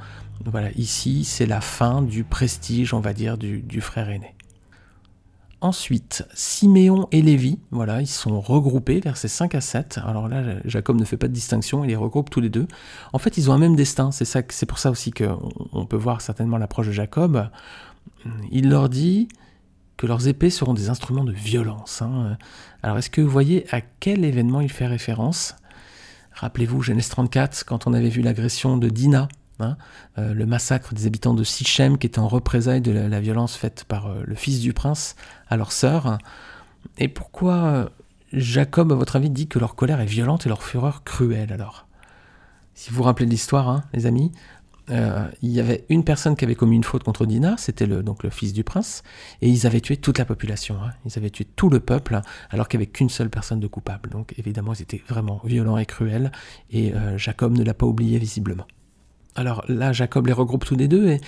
Voilà, 0.45 0.71
ici, 0.73 1.25
c'est 1.25 1.47
la 1.47 1.61
fin 1.61 2.03
du 2.03 2.23
prestige, 2.25 2.93
on 2.93 3.01
va 3.01 3.15
dire, 3.15 3.39
du 3.39 3.81
frère 3.81 4.11
aîné. 4.11 4.35
Ensuite, 5.61 6.25
Siméon 6.35 7.09
et 7.11 7.21
Lévi, 7.21 7.59
voilà, 7.73 8.01
ils 8.01 8.07
sont 8.07 8.41
regroupés, 8.41 9.01
versets 9.01 9.27
5 9.27 9.57
à 9.57 9.61
7. 9.61 9.99
Alors 10.07 10.29
là, 10.29 10.45
Jacob 10.65 10.97
ne 10.97 11.05
fait 11.05 11.17
pas 11.17 11.27
de 11.27 11.33
distinction, 11.33 11.83
il 11.83 11.89
les 11.89 11.97
regroupe 11.97 12.31
tous 12.31 12.41
les 12.41 12.49
deux. 12.49 12.69
En 13.13 13.19
fait, 13.19 13.37
ils 13.39 13.51
ont 13.51 13.55
un 13.55 13.59
même 13.59 13.75
destin, 13.75 14.11
c'est, 14.13 14.67
pour 14.67 14.79
ça 14.79 14.91
aussi 14.91 15.11
qu'on 15.11 15.87
peut 15.87 15.97
voir 15.97 16.21
certainement 16.21 16.59
l'approche 16.59 16.87
de 16.87 16.93
Jacob. 16.93 17.49
Il 18.53 18.69
leur 18.69 18.89
dit 18.89 19.27
que 19.97 20.07
leurs 20.07 20.29
épées 20.29 20.51
seront 20.51 20.75
des 20.75 20.91
instruments 20.91 21.25
de 21.25 21.33
violence. 21.33 22.03
Hein. 22.03 22.39
Alors 22.85 22.99
est-ce 22.99 23.11
que 23.11 23.21
vous 23.21 23.29
voyez 23.29 23.67
à 23.75 23.81
quel 23.81 24.25
événement 24.25 24.61
il 24.61 24.71
fait 24.71 24.87
référence? 24.87 25.57
Rappelez-vous 26.35 26.83
Genèse 26.83 27.09
34, 27.09 27.65
quand 27.65 27.89
on 27.89 27.95
avait 27.95 28.11
vu 28.11 28.23
l'agression 28.23 28.77
de 28.77 28.89
Dina 28.89 29.27
Hein, 29.61 29.77
euh, 30.19 30.35
le 30.35 30.47
massacre 30.47 30.95
des 30.95 31.07
habitants 31.07 31.35
de 31.35 31.43
Sichem 31.43 31.99
qui 31.99 32.07
était 32.07 32.21
en 32.21 32.29
représailles 32.29 32.81
de 32.81 32.93
la, 32.93 33.21
violence 33.21 33.57
faite 33.57 33.85
par 33.89 34.07
euh, 34.07 34.23
le 34.25 34.37
fils 34.37 34.61
du 34.61 34.73
prince 34.73 35.17
à 35.49 35.57
leur 35.57 35.73
sœur. 35.73 36.19
Et 36.97 37.09
pourquoi 37.09 37.55
euh, 37.55 37.89
Jacob, 38.33 38.93
à 38.93 38.95
votre 38.95 39.17
avis, 39.17 39.31
dit 39.31 39.49
que 39.49 39.59
leur 39.59 39.75
colère 39.75 40.01
est 40.01 40.07
violente 40.07 40.47
et 40.47 40.49
leur 40.49 40.63
fureur 40.63 41.03
cruelle 41.03 41.53
alors? 41.53 41.89
Si 42.75 42.91
vous 42.91 42.99
vous 42.99 43.03
rappelez 43.03 43.27
l'histoire, 43.27 43.69
hein, 43.69 43.83
les 43.93 44.07
amis, 44.07 44.31
il 44.91 45.51
y 45.51 45.61
avait 45.61 45.85
une 45.91 46.03
personne 46.03 46.35
qui 46.35 46.47
avait 46.47 46.55
commis 46.55 46.77
une 46.77 46.85
faute 46.85 47.03
contre 47.03 47.27
Dina, 47.27 47.57
c'était 47.59 47.85
le, 47.85 48.03
donc 48.03 48.23
le 48.23 48.31
fils 48.31 48.55
du 48.55 48.65
prince, 48.65 49.03
et 49.43 49.49
ils 49.51 49.67
avaient 49.67 49.83
tué 49.83 49.99
toute 49.99 50.17
la 50.17 50.25
population, 50.25 50.77
hein. 50.83 50.93
ils 51.05 51.19
avaient 51.19 51.29
tué 51.29 51.45
tout 51.45 51.69
le 51.69 51.79
peuple, 51.79 52.19
alors 52.49 52.69
qu'il 52.69 52.81
n'y 52.81 52.85
avait 52.85 52.91
qu'une 52.91 53.11
seule 53.11 53.29
personne 53.29 53.61
de 53.61 53.67
coupable. 53.67 54.09
Donc 54.09 54.33
évidemment, 54.39 54.73
ils 54.73 54.81
étaient 54.81 55.03
vraiment 55.07 55.43
violents 55.45 55.77
et 55.77 55.85
cruels, 55.85 56.33
et 56.71 56.95
Jacob 57.17 57.59
ne 57.59 57.65
l'a 57.65 57.75
pas 57.75 57.85
oublié 57.85 58.19
visiblement. 58.19 58.65
Alors 59.35 59.65
là, 59.69 59.93
Jacob 59.93 60.27
les 60.27 60.33
regroupe 60.33 60.65
tous 60.65 60.75
les 60.75 60.89
deux, 60.89 61.09
et, 61.11 61.21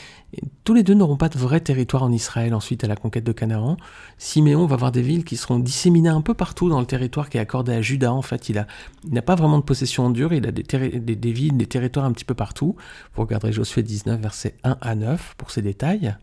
tous 0.65 0.75
les 0.75 0.83
deux 0.83 0.95
n'auront 0.95 1.17
pas 1.17 1.29
de 1.29 1.39
vrai 1.39 1.61
territoire 1.61 2.03
en 2.03 2.11
Israël 2.11 2.55
ensuite 2.55 2.83
à 2.83 2.89
la 2.89 2.97
conquête 2.97 3.25
de 3.25 3.33
Canaan. 3.33 3.77
Siméon 4.19 4.67
va 4.67 4.75
avoir 4.75 4.93
des 4.93 5.03
villes 5.03 5.25
qui 5.25 5.37
seront 5.37 5.59
disséminées 5.59 6.09
un 6.09 6.21
peu 6.21 6.35
partout 6.35 6.69
dans 6.69 6.81
le 6.81 6.87
territoire 6.87 7.29
qui 7.29 7.39
est 7.39 7.41
accordé 7.41 7.73
à 7.73 7.83
Judas. 7.83 8.13
En 8.13 8.23
fait, 8.23 8.49
il 8.49 8.67
n'a 9.11 9.23
pas 9.23 9.37
vraiment 9.37 9.59
de 9.59 9.65
possession 9.65 10.07
en 10.07 10.11
dur, 10.11 10.33
il 10.33 10.47
a 10.47 10.51
des, 10.51 11.33
villes, 11.33 11.57
des 11.57 11.67
territoires 11.67 12.05
un 12.07 12.13
petit 12.13 12.25
peu 12.25 12.35
partout. 12.35 12.75
Vous 13.15 13.23
regarderez 13.23 13.53
Josué 13.53 13.83
19, 13.83 14.21
versets 14.21 14.57
1 14.65 14.77
à 14.81 14.95
9 14.95 15.35
pour 15.37 15.51
ces 15.51 15.63
détails. 15.63 16.17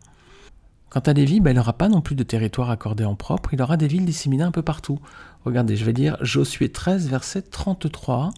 Quant 0.90 1.00
à 1.00 1.12
Lévi, 1.12 1.40
ben, 1.40 1.50
il 1.50 1.54
n'aura 1.54 1.74
pas 1.74 1.88
non 1.88 2.00
plus 2.00 2.14
de 2.14 2.22
territoire 2.22 2.70
accordé 2.70 3.04
en 3.04 3.14
propre, 3.14 3.52
il 3.52 3.60
aura 3.60 3.76
des 3.76 3.88
villes 3.88 4.06
disséminées 4.06 4.44
un 4.44 4.50
peu 4.50 4.62
partout. 4.62 5.00
Regardez, 5.44 5.76
je 5.76 5.84
vais 5.84 5.92
lire 5.92 6.16
Josué 6.22 6.70
13, 6.70 7.08
verset 7.08 7.42
33. 7.42 8.30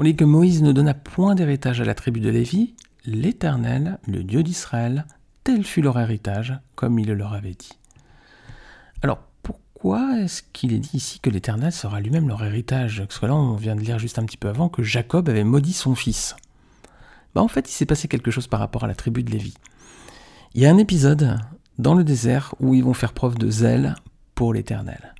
On 0.00 0.02
lit 0.02 0.16
que 0.16 0.24
Moïse 0.24 0.62
ne 0.62 0.72
donna 0.72 0.94
point 0.94 1.34
d'héritage 1.34 1.82
à 1.82 1.84
la 1.84 1.94
tribu 1.94 2.20
de 2.20 2.30
Lévi, 2.30 2.74
l'Éternel, 3.04 3.98
le 4.08 4.24
Dieu 4.24 4.42
d'Israël, 4.42 5.04
tel 5.44 5.62
fut 5.62 5.82
leur 5.82 6.00
héritage, 6.00 6.58
comme 6.74 6.98
il 6.98 7.08
le 7.08 7.12
leur 7.12 7.34
avait 7.34 7.52
dit. 7.52 7.78
Alors, 9.02 9.18
pourquoi 9.42 10.18
est-ce 10.18 10.42
qu'il 10.54 10.72
est 10.72 10.78
dit 10.78 10.96
ici 10.96 11.20
que 11.20 11.28
l'Éternel 11.28 11.70
sera 11.70 12.00
lui-même 12.00 12.28
leur 12.28 12.42
héritage? 12.42 13.06
Que 13.08 13.26
là, 13.26 13.34
on 13.34 13.56
vient 13.56 13.76
de 13.76 13.82
lire 13.82 13.98
juste 13.98 14.18
un 14.18 14.24
petit 14.24 14.38
peu 14.38 14.48
avant 14.48 14.70
que 14.70 14.82
Jacob 14.82 15.28
avait 15.28 15.44
maudit 15.44 15.74
son 15.74 15.94
fils. 15.94 16.34
Bah, 17.34 17.42
en 17.42 17.48
fait, 17.48 17.68
il 17.68 17.74
s'est 17.74 17.84
passé 17.84 18.08
quelque 18.08 18.30
chose 18.30 18.46
par 18.46 18.60
rapport 18.60 18.84
à 18.84 18.88
la 18.88 18.94
tribu 18.94 19.22
de 19.22 19.30
Lévi. 19.30 19.52
Il 20.54 20.62
y 20.62 20.66
a 20.66 20.70
un 20.70 20.78
épisode 20.78 21.38
dans 21.78 21.92
le 21.92 22.04
désert 22.04 22.54
où 22.58 22.72
ils 22.72 22.84
vont 22.84 22.94
faire 22.94 23.12
preuve 23.12 23.36
de 23.36 23.50
zèle 23.50 23.96
pour 24.34 24.54
l'Éternel. 24.54 25.14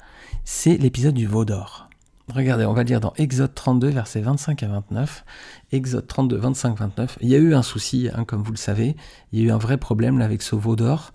C'est 0.47 0.79
l'épisode 0.79 1.17
du 1.17 1.27
veau 1.27 1.45
d'or. 1.45 1.90
Regardez, 2.35 2.65
on 2.65 2.73
va 2.73 2.85
lire 2.85 3.01
dans 3.01 3.13
Exode 3.17 3.55
32, 3.55 3.89
versets 3.89 4.21
25 4.21 4.63
à 4.63 4.69
29. 4.69 5.25
Exode 5.73 6.07
32, 6.07 6.37
25, 6.37 6.79
29. 6.79 7.19
Il 7.23 7.29
y 7.29 7.35
a 7.35 7.39
eu 7.39 7.55
un 7.55 7.63
souci, 7.63 8.09
hein, 8.15 8.25
comme 8.25 8.43
vous 8.43 8.53
le 8.53 8.57
savez. 8.57 8.97
Il 9.33 9.41
y 9.41 9.43
a 9.43 9.47
eu 9.47 9.51
un 9.51 9.59
vrai 9.59 9.79
problème 9.79 10.19
là, 10.19 10.27
avec 10.27 10.43
ce 10.43 10.55
veau 10.55 10.77
d'or. 10.77 11.13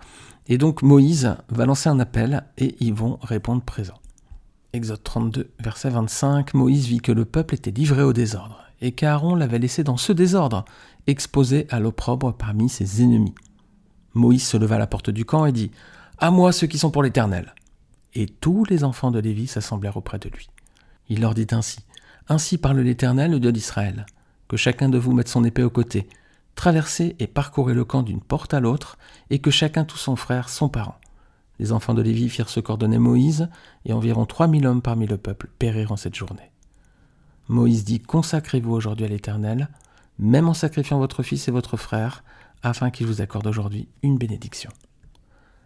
Et 0.47 0.57
donc 0.57 0.81
Moïse 0.81 1.35
va 1.50 1.65
lancer 1.65 1.88
un 1.89 2.00
appel 2.00 2.44
et 2.57 2.75
ils 2.81 2.94
vont 2.94 3.17
répondre 3.21 3.62
présent. 3.62 3.95
Exode 4.73 5.03
32, 5.03 5.51
verset 5.59 5.89
25. 5.89 6.53
Moïse 6.53 6.88
vit 6.88 7.00
que 7.00 7.13
le 7.13 7.23
peuple 7.23 7.56
était 7.56 7.71
livré 7.71 8.03
au 8.03 8.12
désordre 8.12 8.59
et 8.81 8.91
qu'Aaron 8.91 9.36
l'avait 9.36 9.60
laissé 9.60 9.86
dans 9.86 9.98
ce 9.98 10.12
désordre, 10.12 10.65
exposé 11.07 11.65
à 11.69 11.79
l'opprobre 11.79 12.34
parmi 12.34 12.67
ses 12.67 13.01
ennemis. 13.01 13.36
Moïse 14.13 14.45
se 14.45 14.57
leva 14.57 14.75
à 14.75 14.79
la 14.79 14.88
porte 14.88 15.10
du 15.10 15.24
camp 15.24 15.45
et 15.45 15.53
dit 15.53 15.72
À 16.17 16.29
moi 16.29 16.51
ceux 16.51 16.67
qui 16.67 16.77
sont 16.77 16.91
pour 16.91 17.03
l'Éternel. 17.03 17.55
Et 18.13 18.25
tous 18.25 18.65
les 18.65 18.84
enfants 18.84 19.12
de 19.12 19.19
Lévi 19.19 19.48
s'assemblèrent 19.48 19.98
auprès 19.98 20.19
de 20.19 20.29
lui. 20.29 20.50
Il 21.09 21.21
leur 21.21 21.33
dit 21.33 21.47
ainsi 21.51 21.79
Ainsi 22.27 22.57
parle 22.57 22.79
l'Éternel, 22.79 23.31
le 23.31 23.39
Dieu 23.39 23.51
d'Israël, 23.51 24.05
que 24.47 24.57
chacun 24.57 24.89
de 24.89 24.97
vous 24.97 25.13
mette 25.13 25.27
son 25.27 25.43
épée 25.43 25.63
au 25.63 25.69
côté, 25.69 26.07
traversez 26.55 27.15
et 27.19 27.27
parcourez 27.27 27.74
le 27.74 27.85
camp 27.85 28.03
d'une 28.03 28.21
porte 28.21 28.53
à 28.53 28.59
l'autre, 28.59 28.97
et 29.29 29.39
que 29.39 29.51
chacun 29.51 29.85
tout 29.85 29.97
son 29.97 30.15
frère, 30.15 30.50
son 30.50 30.69
parent. 30.69 31.00
Les 31.59 31.71
enfants 31.71 31.93
de 31.93 32.01
Lévi 32.01 32.29
firent 32.29 32.50
ce 32.50 32.59
qu'ordonnait 32.59 33.00
Moïse, 33.00 33.50
et 33.85 33.93
environ 33.93 34.25
trois 34.25 34.47
mille 34.47 34.67
hommes 34.67 34.81
parmi 34.81 35.07
le 35.07 35.17
peuple 35.17 35.50
périrent 35.59 35.91
en 35.91 35.97
cette 35.97 36.15
journée. 36.15 36.51
Moïse 37.47 37.83
dit 37.83 38.00
Consacrez-vous 38.00 38.74
aujourd'hui 38.74 39.05
à 39.05 39.09
l'Éternel, 39.09 39.69
même 40.17 40.47
en 40.47 40.53
sacrifiant 40.53 40.97
votre 40.97 41.24
fils 41.24 41.47
et 41.47 41.51
votre 41.51 41.77
frère, 41.77 42.24
afin 42.63 42.89
qu'il 42.89 43.05
vous 43.05 43.21
accorde 43.21 43.47
aujourd'hui 43.47 43.88
une 44.01 44.17
bénédiction. 44.17 44.71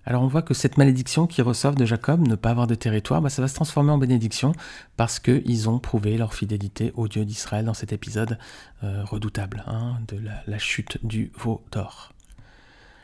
Alors 0.09 0.23
on 0.23 0.27
voit 0.27 0.41
que 0.41 0.55
cette 0.55 0.79
malédiction 0.79 1.27
qui 1.27 1.43
reçoivent 1.43 1.75
de 1.75 1.85
Jacob, 1.85 2.27
ne 2.27 2.33
pas 2.33 2.49
avoir 2.49 2.65
de 2.65 2.73
territoire, 2.73 3.21
bah, 3.21 3.29
ça 3.29 3.43
va 3.43 3.47
se 3.47 3.53
transformer 3.53 3.91
en 3.91 3.99
bénédiction 3.99 4.53
parce 4.97 5.19
qu'ils 5.19 5.69
ont 5.69 5.77
prouvé 5.77 6.17
leur 6.17 6.33
fidélité 6.33 6.91
au 6.95 7.07
Dieu 7.07 7.25
d'Israël 7.25 7.65
dans 7.65 7.75
cet 7.75 7.93
épisode 7.93 8.39
euh, 8.83 9.03
redoutable 9.03 9.63
hein, 9.67 9.99
de 10.07 10.19
la, 10.47 10.57
chute 10.57 10.97
du 11.05 11.31
veau 11.37 11.63
d'or. 11.71 12.11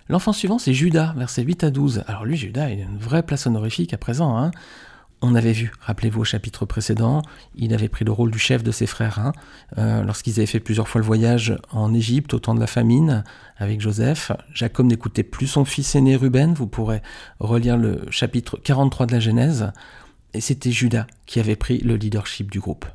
L'enfant 0.10 0.34
suivant, 0.34 0.58
c'est 0.58 0.74
Judas, 0.74 1.14
versets 1.16 1.44
8 1.44 1.66
à 1.66 1.70
12. 1.70 2.04
Alors 2.08 2.26
lui, 2.26 2.38
Judas, 2.38 2.72
il 2.72 2.80
a 2.80 2.86
une 2.86 2.98
vraie 2.98 3.22
place 3.22 3.46
honorifique 3.46 3.94
à 3.94 4.00
présent. 4.00 4.36
Hein. 4.36 4.50
On 5.28 5.34
avait 5.34 5.54
vu, 5.54 5.72
rappelez-vous 5.82 6.22
au 6.22 6.24
chapitre 6.24 6.68
précédent, 6.68 7.24
il 7.56 7.74
avait 7.74 7.90
pris 7.90 8.06
le 8.06 8.12
rôle 8.12 8.30
du 8.30 8.38
chef 8.38 8.62
de 8.62 8.72
ses 8.72 8.86
frères 8.86 9.18
hein, 9.18 9.32
euh, 9.80 10.04
lorsqu'ils 10.04 10.34
avaient 10.34 10.46
fait 10.46 10.60
plusieurs 10.60 10.88
fois 10.88 11.02
le 11.02 11.08
voyage 11.08 11.58
en 11.72 11.96
Égypte 11.96 12.36
au 12.36 12.40
temps 12.40 12.54
de 12.54 12.60
la 12.60 12.68
famine 12.68 13.24
avec 13.58 13.82
Joseph. 13.82 14.32
Jacob 14.54 14.86
n'écoutait 14.86 15.24
plus 15.24 15.48
son 15.48 15.66
fils 15.66 15.96
aîné 15.96 16.16
Ruben, 16.16 16.54
vous 16.54 16.68
pourrez 16.68 17.02
relire 17.40 17.76
le 17.76 18.06
chapitre 18.12 18.60
43 18.64 19.08
de 19.08 19.14
la 19.14 19.20
Genèse, 19.20 19.72
et 20.36 20.42
c'était 20.42 20.72
Judas 20.72 21.08
qui 21.26 21.40
avait 21.40 21.56
pris 21.56 21.80
le 21.80 21.96
leadership 21.96 22.52
du 22.52 22.60
groupe. 22.60 22.86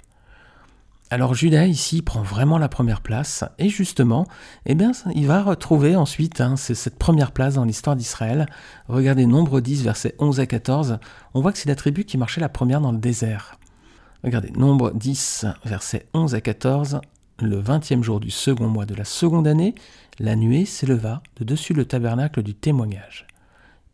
Alors 1.13 1.35
Judas 1.35 1.67
ici 1.67 2.03
prend 2.03 2.23
vraiment 2.23 2.57
la 2.57 2.69
première 2.69 3.01
place 3.01 3.43
et 3.59 3.69
justement, 3.69 4.29
eh 4.65 4.77
bien, 4.77 4.93
il 5.13 5.27
va 5.27 5.43
retrouver 5.43 5.97
ensuite 5.97 6.41
hein, 6.41 6.55
cette 6.55 7.01
première 7.01 7.33
place 7.33 7.55
dans 7.55 7.65
l'histoire 7.65 7.97
d'Israël. 7.97 8.47
Regardez 8.87 9.27
Nombre 9.27 9.61
10, 9.61 9.83
versets 9.83 10.15
11 10.21 10.39
à 10.39 10.47
14, 10.47 10.99
on 11.35 11.41
voit 11.41 11.51
que 11.51 11.59
c'est 11.59 11.69
la 11.69 11.75
tribu 11.75 12.05
qui 12.05 12.17
marchait 12.17 12.41
la 12.41 12.49
première 12.49 12.81
dans 12.81 12.93
le 12.93 12.99
désert. 12.99 13.59
Regardez 14.23 14.53
Nombre 14.53 14.93
10, 14.93 15.47
versets 15.65 16.07
11 16.15 16.37
à 16.37 16.41
14, 16.41 17.01
le 17.41 17.57
vingtième 17.59 18.05
jour 18.05 18.21
du 18.21 18.31
second 18.31 18.69
mois 18.69 18.87
de 18.87 18.95
la 18.95 19.05
seconde 19.05 19.49
année, 19.49 19.75
la 20.21 20.37
nuée 20.37 20.65
s'éleva 20.65 21.25
de 21.39 21.45
dessus 21.45 21.75
le 21.75 21.87
tabernacle 21.87 22.45
du 22.45 22.55
témoignage. 22.55 23.27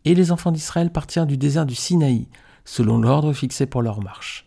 Et 0.04 0.14
les 0.14 0.32
enfants 0.32 0.52
d'Israël 0.52 0.92
partirent 0.92 1.26
du 1.26 1.38
désert 1.38 1.64
du 1.64 1.76
Sinaï, 1.76 2.28
selon 2.66 2.98
l'ordre 2.98 3.32
fixé 3.32 3.64
pour 3.64 3.80
leur 3.80 4.02
marche. 4.02 4.46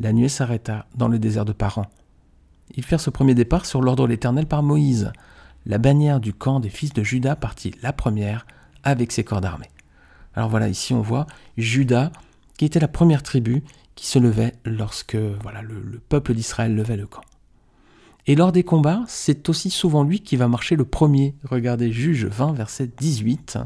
La 0.00 0.12
nuée 0.12 0.28
s'arrêta 0.28 0.84
dans 0.94 1.08
le 1.08 1.18
désert 1.18 1.46
de 1.46 1.52
Paran. 1.52 1.86
Ils 2.76 2.84
firent 2.84 3.00
ce 3.00 3.10
premier 3.10 3.34
départ 3.34 3.66
sur 3.66 3.82
l'ordre 3.82 4.04
de 4.04 4.10
l'Éternel 4.10 4.46
par 4.46 4.62
Moïse. 4.62 5.12
La 5.66 5.78
bannière 5.78 6.20
du 6.20 6.32
camp 6.32 6.60
des 6.60 6.70
fils 6.70 6.92
de 6.92 7.02
Judas 7.02 7.36
partit 7.36 7.74
la 7.82 7.92
première 7.92 8.46
avec 8.82 9.12
ses 9.12 9.24
corps 9.24 9.40
d'armée. 9.40 9.70
Alors 10.34 10.48
voilà, 10.48 10.68
ici 10.68 10.94
on 10.94 11.02
voit 11.02 11.26
Judas, 11.58 12.12
qui 12.56 12.64
était 12.64 12.80
la 12.80 12.88
première 12.88 13.22
tribu 13.22 13.62
qui 13.94 14.06
se 14.06 14.18
levait 14.18 14.54
lorsque 14.64 15.16
voilà, 15.16 15.62
le, 15.62 15.80
le 15.80 15.98
peuple 15.98 16.34
d'Israël 16.34 16.74
levait 16.74 16.96
le 16.96 17.06
camp. 17.06 17.22
Et 18.26 18.36
lors 18.36 18.52
des 18.52 18.62
combats, 18.62 19.02
c'est 19.08 19.48
aussi 19.48 19.70
souvent 19.70 20.04
lui 20.04 20.20
qui 20.20 20.36
va 20.36 20.46
marcher 20.46 20.76
le 20.76 20.84
premier. 20.84 21.34
Regardez 21.44 21.90
Juge 21.90 22.26
20, 22.26 22.52
verset 22.52 22.90
18. 22.98 23.58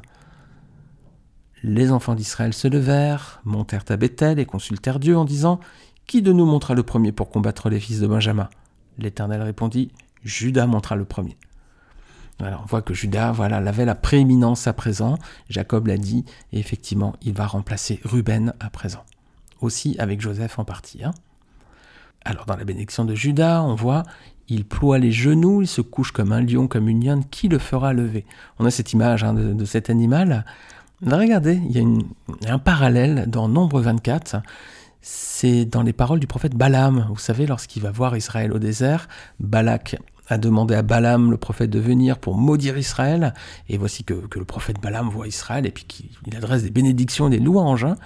Les 1.62 1.92
enfants 1.92 2.14
d'Israël 2.14 2.52
se 2.54 2.68
levèrent, 2.68 3.40
montèrent 3.44 3.84
à 3.88 3.96
Bethel 3.96 4.38
et 4.38 4.46
consultèrent 4.46 5.00
Dieu 5.00 5.16
en 5.16 5.24
disant 5.24 5.60
Qui 6.06 6.22
de 6.22 6.32
nous 6.32 6.46
montra 6.46 6.74
le 6.74 6.82
premier 6.82 7.12
pour 7.12 7.30
combattre 7.30 7.68
les 7.68 7.80
fils 7.80 8.00
de 8.00 8.06
Benjamin? 8.06 8.48
L'Éternel 8.98 9.42
répondit 9.42 9.90
Judas 10.24 10.66
montra 10.66 10.96
le 10.96 11.04
premier. 11.04 11.36
Alors 12.40 12.62
on 12.64 12.66
voit 12.66 12.82
que 12.82 12.94
Judas 12.94 13.32
voilà, 13.32 13.58
avait 13.58 13.84
la 13.84 13.94
prééminence 13.94 14.66
à 14.66 14.72
présent, 14.72 15.18
Jacob 15.48 15.86
l'a 15.86 15.96
dit, 15.96 16.24
et 16.52 16.58
effectivement 16.58 17.14
il 17.22 17.32
va 17.32 17.46
remplacer 17.46 18.00
Ruben 18.04 18.54
à 18.60 18.70
présent. 18.70 19.04
Aussi 19.60 19.96
avec 19.98 20.20
Joseph 20.20 20.58
en 20.58 20.64
partie. 20.64 21.04
Hein. 21.04 21.12
Alors 22.24 22.46
dans 22.46 22.56
la 22.56 22.64
bénédiction 22.64 23.04
de 23.04 23.14
Judas, 23.14 23.62
on 23.62 23.74
voit 23.74 24.02
il 24.48 24.64
ploie 24.64 24.98
les 24.98 25.12
genoux, 25.12 25.62
il 25.62 25.66
se 25.66 25.80
couche 25.80 26.12
comme 26.12 26.32
un 26.32 26.42
lion, 26.42 26.68
comme 26.68 26.88
une 26.88 27.04
lionne, 27.04 27.24
qui 27.30 27.48
le 27.48 27.58
fera 27.58 27.92
lever? 27.92 28.26
On 28.58 28.66
a 28.66 28.70
cette 28.70 28.92
image 28.92 29.24
hein, 29.24 29.32
de, 29.32 29.64
cet 29.64 29.88
animal. 29.88 30.44
regardez, 31.02 31.60
il 31.68 31.76
y 31.76 31.80
a 32.48 32.52
un 32.52 32.58
parallèle 32.58 33.24
dans 33.28 33.48
Nombre 33.48 33.80
24 33.80 34.36
c'est 35.06 35.66
dans 35.66 35.82
les 35.82 35.92
paroles 35.92 36.18
du 36.18 36.26
prophète 36.26 36.54
Balaam. 36.54 37.06
Vous 37.10 37.18
savez, 37.18 37.46
lorsqu'il 37.46 37.82
va 37.82 37.90
voir 37.90 38.16
Israël 38.16 38.54
au 38.54 38.58
désert, 38.58 39.06
Balak 39.38 39.96
a 40.28 40.38
demandé 40.38 40.74
à 40.74 40.80
Balaam, 40.80 41.30
le 41.30 41.36
prophète, 41.36 41.68
de 41.68 41.78
venir 41.78 42.18
pour 42.18 42.38
maudire 42.38 42.78
Israël. 42.78 43.34
Et 43.68 43.76
voici 43.76 44.02
que, 44.02 44.14
le 44.14 44.44
prophète 44.46 44.80
Balaam 44.80 45.10
voit 45.10 45.28
Israël 45.28 45.66
et 45.66 45.70
puis 45.70 45.84
qu'il 45.84 46.34
adresse 46.34 46.62
des 46.62 46.70
bénédictions 46.70 47.26
et 47.26 47.32
des 47.32 47.38
louanges. 47.38 47.84
Hein. 47.84 47.96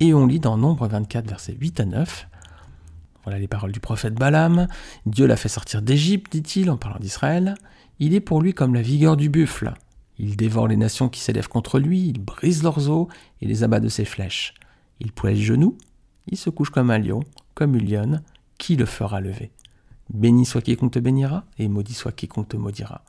Et 0.00 0.14
on 0.14 0.26
lit 0.26 0.40
dans 0.40 0.56
Nombre 0.56 0.88
24, 0.88 1.28
versets 1.28 1.54
8 1.60 1.80
à 1.80 1.84
9. 1.84 2.26
Voilà 3.24 3.38
les 3.38 3.48
paroles 3.48 3.72
du 3.72 3.80
prophète 3.80 4.14
Balaam. 4.14 4.66
Dieu 5.04 5.26
l'a 5.26 5.36
fait 5.36 5.50
sortir 5.50 5.82
d'Égypte, 5.82 6.32
dit-il, 6.32 6.70
en 6.70 6.78
parlant 6.78 7.00
d'Israël. 7.00 7.56
Il 7.98 8.14
est 8.14 8.20
pour 8.20 8.40
lui 8.40 8.54
comme 8.54 8.72
la 8.72 8.80
vigueur 8.80 9.18
du 9.18 9.28
buffle. 9.28 9.74
Il 10.18 10.36
dévore 10.36 10.68
les 10.68 10.78
nations 10.78 11.10
qui 11.10 11.20
s'élèvent 11.20 11.48
contre 11.48 11.78
lui, 11.78 12.08
il 12.08 12.18
brise 12.18 12.62
leurs 12.62 12.88
os 12.88 13.08
et 13.42 13.46
les 13.46 13.62
abat 13.62 13.80
de 13.80 13.90
ses 13.90 14.06
flèches. 14.06 14.54
Il 15.00 15.12
ploie 15.12 15.32
les 15.32 15.36
genoux, 15.36 15.76
il 16.28 16.36
se 16.36 16.50
couche 16.50 16.70
comme 16.70 16.90
un 16.90 16.98
lion, 16.98 17.20
comme 17.54 17.76
une 17.76 17.88
lionne, 17.88 18.22
qui 18.58 18.76
le 18.76 18.86
fera 18.86 19.20
lever? 19.20 19.50
Béni 20.12 20.46
soit 20.46 20.62
quiconque 20.62 20.92
te 20.92 20.98
bénira, 20.98 21.44
et 21.58 21.68
maudit 21.68 21.94
soit 21.94 22.12
quiconque 22.12 22.48
te 22.48 22.56
maudira. 22.56 23.02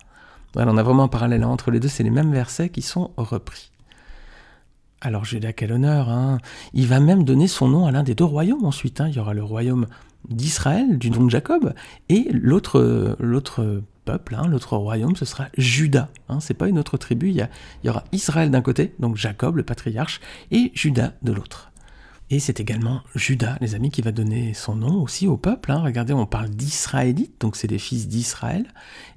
Voilà, 0.54 0.72
on 0.72 0.78
a 0.78 0.84
vraiment 0.84 1.04
un 1.04 1.08
parallèle 1.08 1.44
entre 1.44 1.72
les 1.72 1.80
deux, 1.80 1.88
c'est 1.88 2.04
les 2.04 2.10
mêmes 2.10 2.32
versets 2.32 2.70
qui 2.70 2.82
sont 2.82 3.12
repris. 3.18 3.72
Alors 5.02 5.26
Judas, 5.26 5.54
quel 5.54 5.72
honneur 5.72 6.10
hein 6.10 6.40
Il 6.74 6.88
va 6.88 7.00
même 7.00 7.24
donner 7.24 7.48
son 7.48 7.68
nom 7.68 7.86
à 7.86 7.92
l'un 7.92 8.02
des 8.02 8.16
deux 8.16 8.24
royaumes 8.24 8.66
ensuite. 8.66 9.00
Hein. 9.00 9.10
Il 9.10 9.16
y 9.16 9.20
aura 9.20 9.36
le 9.36 9.44
royaume 9.44 9.86
d'Israël, 10.28 10.98
du 10.98 11.12
nom 11.12 11.26
de 11.26 11.30
Jacob, 11.30 11.74
et 12.10 12.28
l'autre, 12.32 13.84
peuple, 14.06 14.36
hein, 14.36 14.48
l'autre 14.48 14.76
royaume, 14.76 15.16
ce 15.16 15.26
sera 15.26 15.48
Judas. 15.58 16.10
C'est 16.40 16.56
pas 16.56 16.68
une 16.68 16.80
autre 16.80 16.98
tribu. 16.98 17.30
Il 17.30 17.48
y 17.84 17.90
aura 17.90 18.04
Israël 18.12 18.50
d'un 18.50 18.62
côté, 18.62 18.96
donc 19.00 19.16
Jacob, 19.16 19.58
le 19.58 19.64
patriarche, 19.64 20.20
et 20.50 20.72
Judas 20.74 21.14
de 21.22 21.32
l'autre. 21.32 21.72
Et 22.30 22.42
c'est 22.42 22.60
également 22.60 23.04
Judas, 23.16 23.58
les 23.62 23.74
amis, 23.74 23.90
qui 23.90 24.02
va 24.02 24.12
donner 24.12 24.54
son 24.54 24.76
nom 24.76 25.02
aussi 25.02 25.28
au 25.28 25.38
peuple. 25.38 25.72
Hein. 25.72 25.80
Regardez, 25.80 26.12
on 26.12 26.26
parle 26.26 26.50
d'Israélites, 26.50 27.40
donc 27.40 27.56
c'est 27.56 27.70
des 27.70 27.80
fils 27.80 28.10
d'Israël, 28.10 28.66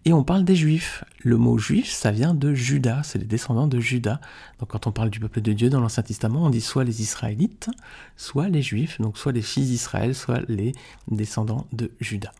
et 0.05 0.13
on 0.13 0.23
parle 0.23 0.45
des 0.45 0.55
Juifs. 0.55 1.03
Le 1.19 1.37
mot 1.37 1.59
juif, 1.59 1.91
ça 1.91 2.13
vient 2.13 2.35
de 2.35 2.55
Judas, 2.55 3.03
c'est 3.03 3.19
les 3.19 3.25
descendants 3.25 3.67
de 3.67 3.81
Judas. 3.81 4.21
Donc 4.61 4.71
quand 4.71 4.87
on 4.87 4.93
parle 4.93 5.11
du 5.11 5.19
peuple 5.19 5.41
de 5.41 5.53
Dieu 5.53 5.71
dans 5.71 5.81
l'Ancien 5.81 6.05
Testament, 6.05 6.45
on 6.45 6.51
dit 6.51 6.61
soit 6.61 6.85
les 6.85 7.03
Israélites, 7.03 7.69
soit 8.17 8.49
les 8.49 8.63
Juifs, 8.63 9.01
donc 9.01 9.19
soit 9.19 9.33
les 9.33 9.43
fils 9.43 9.67
d'Israël, 9.67 10.15
soit 10.15 10.43
les 10.49 10.73
descendants 11.11 11.67
de 11.73 11.91
Judas. 12.01 12.33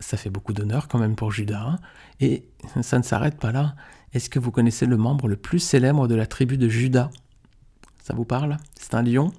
Ça 0.00 0.16
fait 0.16 0.30
beaucoup 0.30 0.52
d'honneur 0.52 0.88
quand 0.88 0.98
même 0.98 1.14
pour 1.14 1.30
Judas, 1.30 1.64
hein. 1.64 1.78
et 2.18 2.44
ça 2.82 2.98
ne 2.98 3.04
s'arrête 3.04 3.38
pas 3.38 3.52
là. 3.52 3.76
Est-ce 4.14 4.28
que 4.28 4.40
vous 4.40 4.50
connaissez 4.50 4.84
le 4.84 4.96
membre 4.96 5.28
le 5.28 5.36
plus 5.36 5.60
célèbre 5.60 6.08
de 6.08 6.16
la 6.16 6.26
tribu 6.26 6.58
de 6.58 6.68
Judas? 6.68 7.08
Ça 8.02 8.14
vous 8.14 8.24
parle? 8.24 8.56
C'est 8.74 8.94
un 8.94 9.02
lion? 9.02 9.32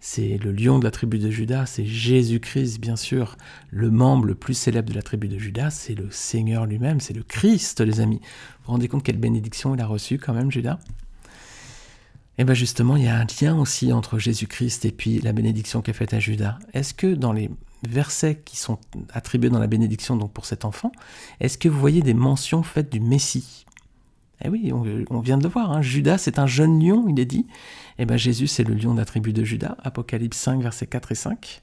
C'est 0.00 0.38
le 0.38 0.52
lion 0.52 0.78
de 0.78 0.84
la 0.84 0.90
tribu 0.90 1.18
de 1.18 1.30
Judas, 1.30 1.66
c'est 1.66 1.86
Jésus-Christ, 1.86 2.80
bien 2.80 2.96
sûr, 2.96 3.36
le 3.70 3.90
membre 3.90 4.26
le 4.26 4.34
plus 4.34 4.54
célèbre 4.54 4.90
de 4.90 4.94
la 4.94 5.02
tribu 5.02 5.28
de 5.28 5.38
Judas, 5.38 5.70
c'est 5.70 5.94
le 5.94 6.08
Seigneur 6.10 6.66
lui-même, 6.66 7.00
c'est 7.00 7.14
le 7.14 7.22
Christ, 7.22 7.80
les 7.80 8.00
amis. 8.00 8.20
Vous 8.20 8.66
vous 8.66 8.72
rendez 8.72 8.88
compte 8.88 9.02
quelle 9.02 9.18
bénédiction 9.18 9.74
il 9.74 9.80
a 9.80 9.86
reçue 9.86 10.18
quand 10.18 10.34
même, 10.34 10.50
Judas 10.50 10.78
et 12.38 12.42
eh 12.42 12.44
bien 12.44 12.52
justement, 12.52 12.96
il 12.96 13.04
y 13.04 13.08
a 13.08 13.16
un 13.16 13.26
lien 13.40 13.58
aussi 13.58 13.94
entre 13.94 14.18
Jésus-Christ 14.18 14.84
et 14.84 14.92
puis 14.92 15.20
la 15.20 15.32
bénédiction 15.32 15.80
qu'est 15.80 15.94
faite 15.94 16.12
à 16.12 16.20
Judas. 16.20 16.58
Est-ce 16.74 16.92
que 16.92 17.14
dans 17.14 17.32
les 17.32 17.48
versets 17.88 18.42
qui 18.44 18.58
sont 18.58 18.78
attribués 19.10 19.48
dans 19.48 19.58
la 19.58 19.66
bénédiction 19.66 20.16
donc 20.16 20.34
pour 20.34 20.44
cet 20.44 20.66
enfant, 20.66 20.92
est-ce 21.40 21.56
que 21.56 21.70
vous 21.70 21.80
voyez 21.80 22.02
des 22.02 22.12
mentions 22.12 22.62
faites 22.62 22.92
du 22.92 23.00
Messie? 23.00 23.65
Eh 24.44 24.48
oui, 24.48 24.72
on, 24.72 25.20
vient 25.20 25.38
de 25.38 25.42
le 25.42 25.48
voir, 25.48 25.72
hein. 25.72 25.82
Judas 25.82 26.18
c'est 26.18 26.38
un 26.38 26.46
jeune 26.46 26.84
lion, 26.84 27.06
il 27.08 27.18
est 27.18 27.24
dit. 27.24 27.46
Eh 27.98 28.04
bien 28.04 28.16
Jésus 28.16 28.46
c'est 28.46 28.64
le 28.64 28.74
lion 28.74 28.94
d'attribut 28.94 29.32
de 29.32 29.44
Judas, 29.44 29.76
Apocalypse 29.82 30.36
5, 30.36 30.62
versets 30.62 30.86
4 30.86 31.12
et 31.12 31.14
5. 31.14 31.62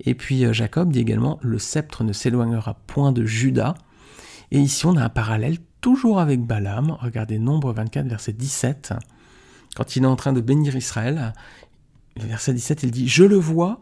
Et 0.00 0.14
puis 0.14 0.44
euh, 0.44 0.52
Jacob 0.52 0.90
dit 0.90 0.98
également, 0.98 1.38
le 1.42 1.58
sceptre 1.58 2.02
ne 2.02 2.12
s'éloignera 2.12 2.74
point 2.86 3.12
de 3.12 3.24
Judas. 3.24 3.74
Et 4.50 4.58
ici 4.58 4.84
on 4.86 4.96
a 4.96 5.04
un 5.04 5.08
parallèle 5.08 5.58
toujours 5.80 6.20
avec 6.20 6.40
Balaam, 6.40 6.96
regardez 7.00 7.38
Nombre 7.38 7.72
24, 7.72 8.06
verset 8.06 8.32
17. 8.32 8.94
Quand 9.74 9.96
il 9.96 10.04
est 10.04 10.06
en 10.06 10.16
train 10.16 10.32
de 10.32 10.40
bénir 10.40 10.76
Israël, 10.76 11.32
verset 12.16 12.54
17, 12.54 12.82
il 12.82 12.90
dit, 12.90 13.08
Je 13.08 13.24
le 13.24 13.36
vois, 13.36 13.80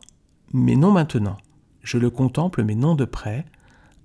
mais 0.52 0.76
non 0.76 0.92
maintenant. 0.92 1.36
Je 1.82 1.98
le 1.98 2.10
contemple, 2.10 2.64
mais 2.64 2.74
non 2.74 2.94
de 2.94 3.04
près. 3.04 3.44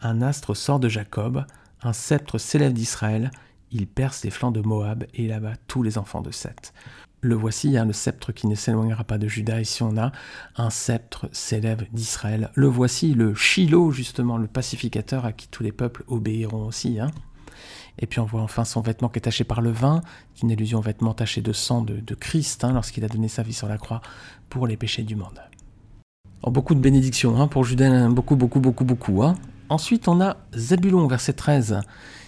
Un 0.02 0.22
astre 0.22 0.56
sort 0.56 0.80
de 0.80 0.90
Jacob, 0.90 1.46
un 1.82 1.94
sceptre 1.94 2.38
s'élève 2.38 2.74
d'Israël, 2.74 3.32
il 3.76 3.88
perce 3.88 4.24
les 4.24 4.30
flancs 4.30 4.52
de 4.52 4.62
Moab 4.62 5.04
et 5.14 5.26
il 5.26 5.34
abat 5.34 5.54
tous 5.68 5.84
les 5.84 5.98
enfants 5.98 6.22
de 6.22 6.32
Seth. 6.32 6.74
Le 7.22 7.36
voici, 7.36 7.78
hein, 7.78 7.86
le 7.86 7.94
sceptre 7.94 8.32
qui 8.32 8.48
ne 8.48 8.56
s'éloignera 8.56 9.04
pas 9.04 9.18
de 9.18 9.28
Juda. 9.28 9.60
Ici, 9.60 9.84
on 9.84 9.98
a 9.98 10.12
un 10.58 10.70
sceptre 10.70 11.28
s'élève 11.32 11.86
d'Israël. 11.92 12.52
Le 12.54 12.68
voici, 12.68 13.14
le 13.14 13.34
Shiloh, 13.36 13.92
justement, 13.92 14.38
le 14.38 14.48
pacificateur 14.48 15.26
à 15.26 15.34
qui 15.34 15.48
tous 15.48 15.64
les 15.64 15.72
peuples 15.72 16.04
obéiront 16.08 16.66
aussi. 16.66 17.00
Hein. 17.00 17.12
Et 18.00 18.06
puis 18.06 18.20
on 18.20 18.26
voit 18.26 18.42
enfin 18.42 18.64
son 18.64 18.82
vêtement 18.82 19.10
qui 19.10 19.18
est 19.20 19.22
taché 19.22 19.44
par 19.44 19.62
le 19.62 19.72
vin, 19.72 20.02
qui 20.34 20.42
est 20.42 20.44
une 20.44 20.52
allusion 20.52 20.80
au 20.80 20.82
vêtement 20.82 21.14
taché 21.14 21.42
de 21.42 21.54
sang 21.54 21.82
de, 21.82 22.16
Christ, 22.16 22.64
hein, 22.64 22.74
lorsqu'il 22.74 23.04
a 23.04 23.08
donné 23.08 23.28
sa 23.28 23.42
vie 23.42 23.54
sur 23.54 23.68
la 23.68 23.78
croix 23.78 24.02
pour 24.50 24.68
les 24.68 24.78
péchés 24.78 25.04
du 25.04 25.16
monde. 25.16 25.42
Oh, 26.44 26.52
beaucoup 26.52 26.76
de 26.76 26.80
bénédictions 26.80 27.48
pour 27.48 27.64
Judas, 27.64 28.08
beaucoup, 28.10 28.36
beaucoup, 28.36 28.60
beaucoup, 28.60 28.86
beaucoup. 28.86 29.24
Ensuite, 29.68 30.08
on 30.08 30.22
a 30.22 30.38
Zabulon, 30.56 31.08
verset 31.08 31.34
13 31.34 31.82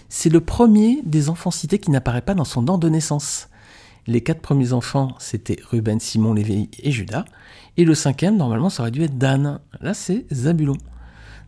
c'est 0.08 0.30
le 0.30 0.40
premier 0.40 1.02
des 1.04 1.28
enfants 1.28 1.50
cités 1.50 1.78
qui 1.78 1.90
n'apparaît 1.90 2.22
pas 2.22 2.34
dans 2.34 2.44
son 2.44 2.62
nom 2.62 2.78
de 2.78 2.88
naissance. 2.88 3.48
Les 4.06 4.22
quatre 4.22 4.40
premiers 4.40 4.72
enfants, 4.72 5.14
c'était 5.18 5.58
Ruben, 5.70 6.00
Simon, 6.00 6.32
Lévi 6.32 6.70
et 6.82 6.90
Judas. 6.90 7.26
Et 7.76 7.84
le 7.84 7.94
cinquième, 7.94 8.36
normalement, 8.36 8.70
ça 8.70 8.82
aurait 8.82 8.90
dû 8.90 9.02
être 9.02 9.18
Dan. 9.18 9.60
Là, 9.80 9.92
c'est 9.92 10.24
Zabulon. 10.32 10.78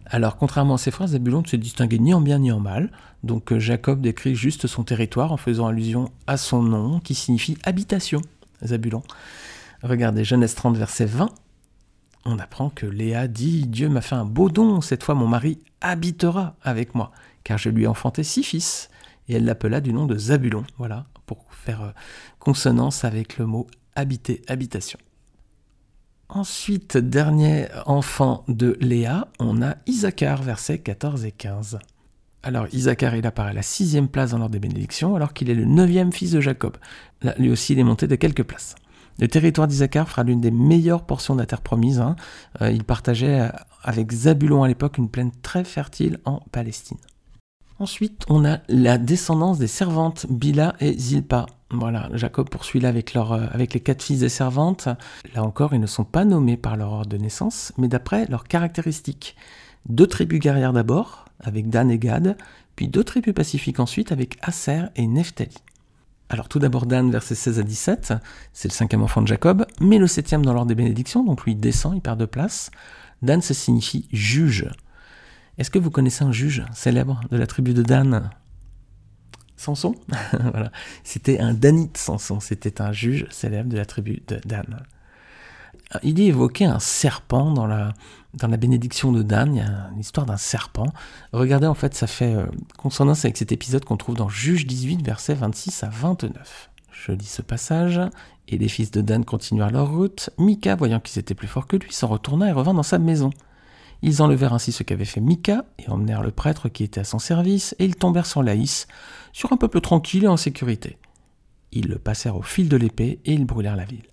Alors, 0.04 0.36
contrairement 0.36 0.74
à 0.74 0.78
ses 0.78 0.90
frères, 0.90 1.08
Zabulon 1.08 1.40
ne 1.40 1.46
se 1.46 1.56
distinguait 1.56 1.98
ni 1.98 2.12
en 2.12 2.20
bien 2.20 2.38
ni 2.38 2.52
en 2.52 2.60
mal. 2.60 2.90
Donc, 3.24 3.52
euh, 3.52 3.58
Jacob 3.58 4.02
décrit 4.02 4.34
juste 4.34 4.66
son 4.66 4.82
territoire 4.84 5.32
en 5.32 5.36
faisant 5.38 5.66
allusion 5.68 6.10
à 6.26 6.36
son 6.36 6.62
nom, 6.62 7.00
qui 7.00 7.14
signifie 7.14 7.56
habitation, 7.64 8.20
Zabulon. 8.62 9.02
Regardez 9.82 10.24
Genèse 10.24 10.54
30, 10.54 10.76
verset 10.76 11.06
20. 11.06 11.30
On 12.24 12.38
apprend 12.38 12.70
que 12.70 12.86
Léa 12.86 13.28
dit 13.28 13.66
Dieu 13.66 13.88
m'a 13.88 14.00
fait 14.00 14.14
un 14.14 14.24
beau 14.24 14.50
don, 14.50 14.80
cette 14.80 15.02
fois 15.02 15.14
mon 15.14 15.26
mari 15.26 15.58
habitera 15.80 16.54
avec 16.62 16.94
moi 16.94 17.12
car 17.44 17.58
je 17.58 17.68
lui 17.68 17.84
ai 17.84 17.86
enfanté 17.86 18.22
six 18.22 18.42
fils, 18.42 18.90
et 19.28 19.34
elle 19.34 19.44
l'appela 19.44 19.80
du 19.80 19.92
nom 19.92 20.06
de 20.06 20.16
Zabulon, 20.16 20.64
voilà, 20.78 21.06
pour 21.26 21.44
faire 21.50 21.82
euh, 21.82 21.90
consonance 22.38 23.04
avec 23.04 23.38
le 23.38 23.46
mot 23.46 23.66
habiter, 23.94 24.42
habitation. 24.48 24.98
Ensuite, 26.28 26.96
dernier 26.96 27.66
enfant 27.86 28.44
de 28.46 28.76
Léa, 28.80 29.28
on 29.40 29.62
a 29.62 29.76
Isaacar, 29.86 30.42
versets 30.42 30.78
14 30.78 31.24
et 31.24 31.32
15. 31.32 31.80
Alors 32.42 32.66
Isaacar, 32.72 33.16
il 33.16 33.26
apparaît 33.26 33.50
à 33.50 33.54
la 33.54 33.62
sixième 33.62 34.08
place 34.08 34.30
dans 34.30 34.38
l'ordre 34.38 34.52
des 34.52 34.60
bénédictions, 34.60 35.16
alors 35.16 35.32
qu'il 35.32 35.50
est 35.50 35.54
le 35.54 35.64
neuvième 35.64 36.12
fils 36.12 36.30
de 36.30 36.40
Jacob. 36.40 36.76
Là, 37.22 37.34
lui 37.36 37.50
aussi, 37.50 37.72
il 37.72 37.80
est 37.80 37.84
monté 37.84 38.06
de 38.06 38.14
quelques 38.14 38.44
places. 38.44 38.76
Le 39.20 39.28
territoire 39.28 39.68
d'Isaacar 39.68 40.08
fera 40.08 40.24
l'une 40.24 40.40
des 40.40 40.50
meilleures 40.50 41.04
portions 41.04 41.34
de 41.34 41.40
la 41.40 41.46
terre 41.46 41.60
promise. 41.60 42.00
Hein. 42.00 42.16
Euh, 42.62 42.70
il 42.70 42.84
partageait 42.84 43.40
euh, 43.40 43.48
avec 43.82 44.10
Zabulon 44.10 44.62
à 44.62 44.68
l'époque 44.68 44.96
une 44.96 45.10
plaine 45.10 45.30
très 45.42 45.62
fertile 45.64 46.18
en 46.24 46.40
Palestine. 46.52 46.96
Ensuite, 47.78 48.24
on 48.28 48.44
a 48.44 48.58
la 48.68 48.98
descendance 48.98 49.58
des 49.58 49.66
servantes 49.66 50.26
Bila 50.28 50.74
et 50.80 50.92
Zilpa. 50.98 51.46
Voilà, 51.70 52.08
Jacob 52.14 52.48
poursuit 52.48 52.80
là 52.80 52.88
avec, 52.88 53.14
euh, 53.14 53.46
avec 53.52 53.74
les 53.74 53.80
quatre 53.80 54.02
fils 54.02 54.20
des 54.20 54.28
servantes. 54.30 54.88
Là 55.34 55.44
encore, 55.44 55.74
ils 55.74 55.80
ne 55.80 55.86
sont 55.86 56.04
pas 56.04 56.24
nommés 56.24 56.56
par 56.56 56.76
leur 56.76 56.92
ordre 56.92 57.10
de 57.10 57.18
naissance, 57.18 57.72
mais 57.76 57.88
d'après 57.88 58.26
leurs 58.26 58.44
caractéristiques. 58.44 59.36
Deux 59.88 60.06
tribus 60.06 60.40
guerrières 60.40 60.72
d'abord, 60.72 61.26
avec 61.40 61.68
Dan 61.68 61.90
et 61.90 61.98
Gad, 61.98 62.36
puis 62.74 62.88
deux 62.88 63.04
tribus 63.04 63.34
pacifiques 63.34 63.80
ensuite 63.80 64.12
avec 64.12 64.38
Aser 64.42 64.84
et 64.96 65.06
Nephtali. 65.06 65.56
Alors 66.32 66.48
tout 66.48 66.60
d'abord 66.60 66.86
Dan, 66.86 67.10
versets 67.10 67.34
16 67.34 67.58
à 67.58 67.62
17, 67.64 68.14
c'est 68.52 68.68
le 68.68 68.72
cinquième 68.72 69.02
enfant 69.02 69.20
de 69.20 69.26
Jacob, 69.26 69.66
mais 69.80 69.98
le 69.98 70.06
septième 70.06 70.44
dans 70.44 70.52
l'ordre 70.52 70.68
des 70.68 70.76
bénédictions, 70.76 71.24
donc 71.24 71.44
lui 71.44 71.56
descend, 71.56 71.96
il 71.96 72.00
perd 72.00 72.20
de 72.20 72.24
place. 72.24 72.70
Dan, 73.20 73.42
ça 73.42 73.52
signifie 73.52 74.08
juge. 74.12 74.70
Est-ce 75.58 75.72
que 75.72 75.80
vous 75.80 75.90
connaissez 75.90 76.22
un 76.22 76.30
juge 76.30 76.64
célèbre 76.72 77.20
de 77.32 77.36
la 77.36 77.48
tribu 77.48 77.74
de 77.74 77.82
Dan? 77.82 78.30
Samson? 79.56 79.96
Voilà, 80.52 80.70
c'était 81.02 81.40
un 81.40 81.52
Danite 81.52 81.96
Samson, 81.96 82.38
c'était 82.38 82.80
un 82.80 82.92
juge 82.92 83.26
célèbre 83.30 83.68
de 83.68 83.76
la 83.76 83.84
tribu 83.84 84.22
de 84.28 84.40
Dan. 84.44 84.86
Il 86.02 86.18
y 86.18 86.28
évoqué 86.28 86.64
un 86.64 86.78
serpent 86.78 87.50
dans 87.50 87.66
la, 87.66 87.92
bénédiction 88.56 89.12
de 89.12 89.22
Dan, 89.22 89.54
il 89.54 89.58
y 89.58 89.60
a 89.60 89.90
une 89.92 90.00
histoire 90.00 90.26
d'un 90.26 90.36
serpent. 90.36 90.86
Regardez, 91.32 91.66
en 91.66 91.74
fait, 91.74 91.94
ça 91.94 92.06
fait 92.06 92.34
euh, 92.34 92.46
consonance 92.78 93.24
avec 93.24 93.36
cet 93.36 93.52
épisode 93.52 93.84
qu'on 93.84 93.96
trouve 93.96 94.16
dans 94.16 94.28
Juge 94.28 94.66
18, 94.66 95.04
versets 95.04 95.34
26 95.34 95.82
à 95.82 95.88
29. 95.88 96.70
Je 96.92 97.12
lis 97.12 97.26
ce 97.26 97.42
passage. 97.42 98.00
Et 98.48 98.58
les 98.58 98.68
fils 98.68 98.90
de 98.90 99.00
Dan 99.00 99.24
continuèrent 99.24 99.70
leur 99.70 99.90
route. 99.90 100.30
Mika, 100.38 100.74
voyant 100.74 100.98
qu'ils 100.98 101.20
étaient 101.20 101.34
plus 101.34 101.46
forts 101.46 101.68
que 101.68 101.76
lui, 101.76 101.92
s'en 101.92 102.08
retourna 102.08 102.48
et 102.48 102.52
revint 102.52 102.74
dans 102.74 102.82
sa 102.82 102.98
maison. 102.98 103.30
Ils 104.02 104.22
enlevèrent 104.22 104.54
ainsi 104.54 104.72
ce 104.72 104.82
qu'avait 104.82 105.04
fait 105.04 105.20
Mika 105.20 105.64
et 105.78 105.88
emmenèrent 105.88 106.22
le 106.22 106.30
prêtre 106.30 106.68
qui 106.68 106.82
était 106.82 107.00
à 107.00 107.04
son 107.04 107.18
service, 107.18 107.76
et 107.78 107.84
ils 107.84 107.96
tombèrent 107.96 108.26
sur 108.26 108.42
Laïs, 108.42 108.88
sur 109.32 109.52
un 109.52 109.56
peuple 109.56 109.80
tranquille 109.80 110.24
et 110.24 110.28
en 110.28 110.36
sécurité. 110.36 110.98
Ils 111.72 111.88
le 111.88 111.98
passèrent 111.98 112.36
au 112.36 112.42
fil 112.42 112.68
de 112.68 112.76
l'épée 112.76 113.20
et 113.24 113.34
ils 113.34 113.44
brûlèrent 113.44 113.76
la 113.76 113.84
ville. 113.84 114.09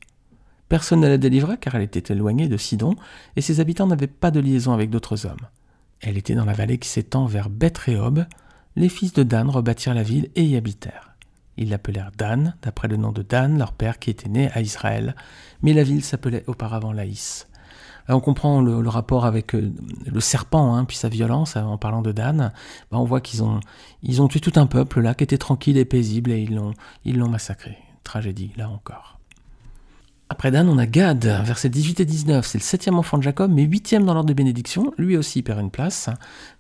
Personne 0.69 0.99
ne 0.99 1.07
la 1.07 1.17
délivra 1.17 1.55
car 1.57 1.75
elle 1.75 1.83
était 1.83 2.13
éloignée 2.13 2.47
de 2.47 2.57
Sidon 2.57 2.95
et 3.35 3.41
ses 3.41 3.59
habitants 3.59 3.87
n'avaient 3.87 4.07
pas 4.07 4.31
de 4.31 4.39
liaison 4.39 4.73
avec 4.73 4.89
d'autres 4.89 5.25
hommes. 5.25 5.47
Elle 6.01 6.17
était 6.17 6.35
dans 6.35 6.45
la 6.45 6.53
vallée 6.53 6.77
qui 6.77 6.89
s'étend 6.89 7.25
vers 7.25 7.49
Beth-Rehob. 7.49 8.25
Les 8.75 8.89
fils 8.89 9.13
de 9.13 9.23
Dan 9.23 9.49
rebâtirent 9.49 9.93
la 9.93 10.03
ville 10.03 10.29
et 10.35 10.43
y 10.43 10.55
habitèrent. 10.55 11.15
Ils 11.57 11.69
l'appelèrent 11.69 12.11
Dan, 12.15 12.55
d'après 12.61 12.87
le 12.87 12.97
nom 12.97 13.11
de 13.11 13.23
Dan, 13.23 13.57
leur 13.57 13.73
père 13.73 13.97
qui 13.97 14.11
était 14.11 14.29
né 14.29 14.51
à 14.51 14.61
Israël, 14.61 15.15
mais 15.63 15.73
la 15.73 15.83
ville 15.83 16.03
s'appelait 16.03 16.43
auparavant 16.45 16.91
Laïs. 16.91 17.47
on 18.09 18.19
comprend 18.19 18.61
le, 18.61 18.87
rapport 18.87 19.25
avec 19.25 19.55
euh, 19.55 19.73
le 20.05 20.19
serpent, 20.19 20.75
hein, 20.75 20.85
puis 20.85 20.97
sa 20.97 21.09
violence, 21.09 21.55
en 21.55 21.79
parlant 21.79 22.03
de 22.03 22.11
Dan. 22.11 22.51
Ben, 22.91 22.97
on 22.99 23.05
voit 23.05 23.21
qu'ils 23.21 23.41
ont, 23.41 23.59
tué 24.27 24.39
tout 24.39 24.53
un 24.57 24.67
peuple 24.67 25.01
là 25.01 25.15
qui 25.15 25.23
était 25.23 25.39
tranquille 25.39 25.77
et 25.77 25.85
paisible 25.85 26.31
et 26.31 26.47
ils 27.05 27.17
l'ont 27.17 27.29
massacré. 27.29 27.77
Tragédie, 28.03 28.51
là 28.55 28.69
encore. 28.69 29.16
Après 30.29 30.51
Dan, 30.51 30.67
on 30.67 30.77
a 30.77 30.85
Gad, 30.85 31.23
versets 31.25 31.69
18 31.69 32.01
et 32.01 32.05
19. 32.05 32.45
C'est 32.45 32.57
le 32.57 32.63
septième 32.63 32.95
enfant 32.95 33.17
de 33.17 33.23
Jacob, 33.23 33.49
mais 33.49 33.63
huitième 33.63 34.03
dans 34.03 34.13
l'ordre 34.13 34.27
de 34.27 34.33
bénédiction. 34.33 34.93
Lui 34.97 35.15
aussi 35.15 35.41
perd 35.41 35.61
une 35.61 35.71
place. 35.71 36.09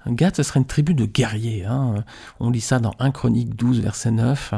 Gad, 0.07 0.37
ce 0.37 0.43
serait 0.43 0.61
une 0.61 0.65
tribu 0.65 0.93
de 0.93 1.05
guerriers. 1.05 1.65
Hein. 1.65 2.05
On 2.39 2.49
lit 2.49 2.61
ça 2.61 2.79
dans 2.79 2.93
1 2.99 3.11
Chronique 3.11 3.55
12, 3.55 3.81
verset 3.81 4.11
9, 4.11 4.53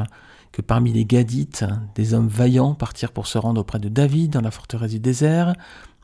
que 0.52 0.62
parmi 0.62 0.92
les 0.92 1.04
Gadites, 1.04 1.64
des 1.96 2.14
hommes 2.14 2.28
vaillants 2.28 2.74
partirent 2.74 3.10
pour 3.10 3.26
se 3.26 3.36
rendre 3.36 3.60
auprès 3.60 3.80
de 3.80 3.88
David 3.88 4.30
dans 4.30 4.42
la 4.42 4.52
forteresse 4.52 4.92
du 4.92 5.00
désert. 5.00 5.54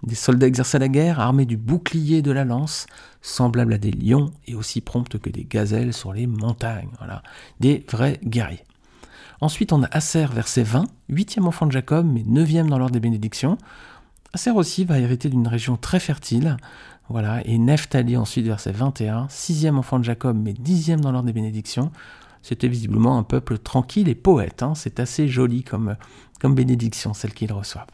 Des 0.03 0.17
soldats 0.17 0.49
exerçaient 0.49 0.81
la 0.81 0.89
guerre, 0.89 1.21
armés 1.21 1.47
du 1.47 1.57
bouclier 1.57 2.23
de 2.23 2.33
la 2.33 2.45
lance, 2.45 2.87
semblables 3.23 3.75
à 3.75 3.79
des 3.79 3.93
lions 3.93 4.33
et 4.49 4.57
aussi 4.57 4.81
promptes 4.81 5.19
que 5.19 5.31
des 5.31 5.45
gazelles 5.45 5.93
sur 5.93 6.13
les 6.13 6.27
montagnes. 6.27 6.91
Voilà, 6.99 7.23
des 7.61 7.87
vrais 7.89 8.19
guerriers. 8.25 8.66
Ensuite, 9.41 9.73
on 9.73 9.83
a 9.83 9.87
Aser, 9.87 10.27
verset 10.33 10.63
20, 10.63 10.85
huitième 11.09 11.47
enfant 11.47 11.67
de 11.67 11.73
Jacob, 11.73 12.07
mais 12.11 12.25
neuvième 12.27 12.71
dans 12.71 12.79
l'ordre 12.79 12.95
des 12.95 13.01
bénédictions. 13.01 13.59
Aser 14.33 14.51
aussi 14.51 14.85
va 14.85 14.99
hériter 14.99 15.29
d'une 15.29 15.47
région 15.47 15.77
très 15.77 16.01
fertile. 16.01 16.57
Voilà, 17.09 17.47
et 17.47 17.59
Nephtali 17.59 18.17
ensuite, 18.17 18.47
verset 18.47 18.73
21, 18.73 19.29
sixième 19.29 19.79
enfant 19.79 19.99
de 19.99 20.05
Jacob, 20.05 20.37
mais 20.37 20.53
dixième 20.53 21.01
dans 21.01 21.13
l'ordre 21.13 21.27
des 21.27 21.33
bénédictions. 21.33 21.93
C'était 22.43 22.69
visiblement 22.69 23.19
un 23.19 23.23
peuple 23.23 23.59
tranquille 23.59 24.09
et 24.09 24.15
poète. 24.15 24.63
Hein. 24.63 24.75
C'est 24.75 25.01
assez 25.01 25.29
joli 25.29 25.63
comme, 25.65 25.97
comme 26.41 26.55
bénédiction, 26.55 27.13
celle 27.13 27.35
qu'ils 27.35 27.53
reçoivent. 27.53 27.87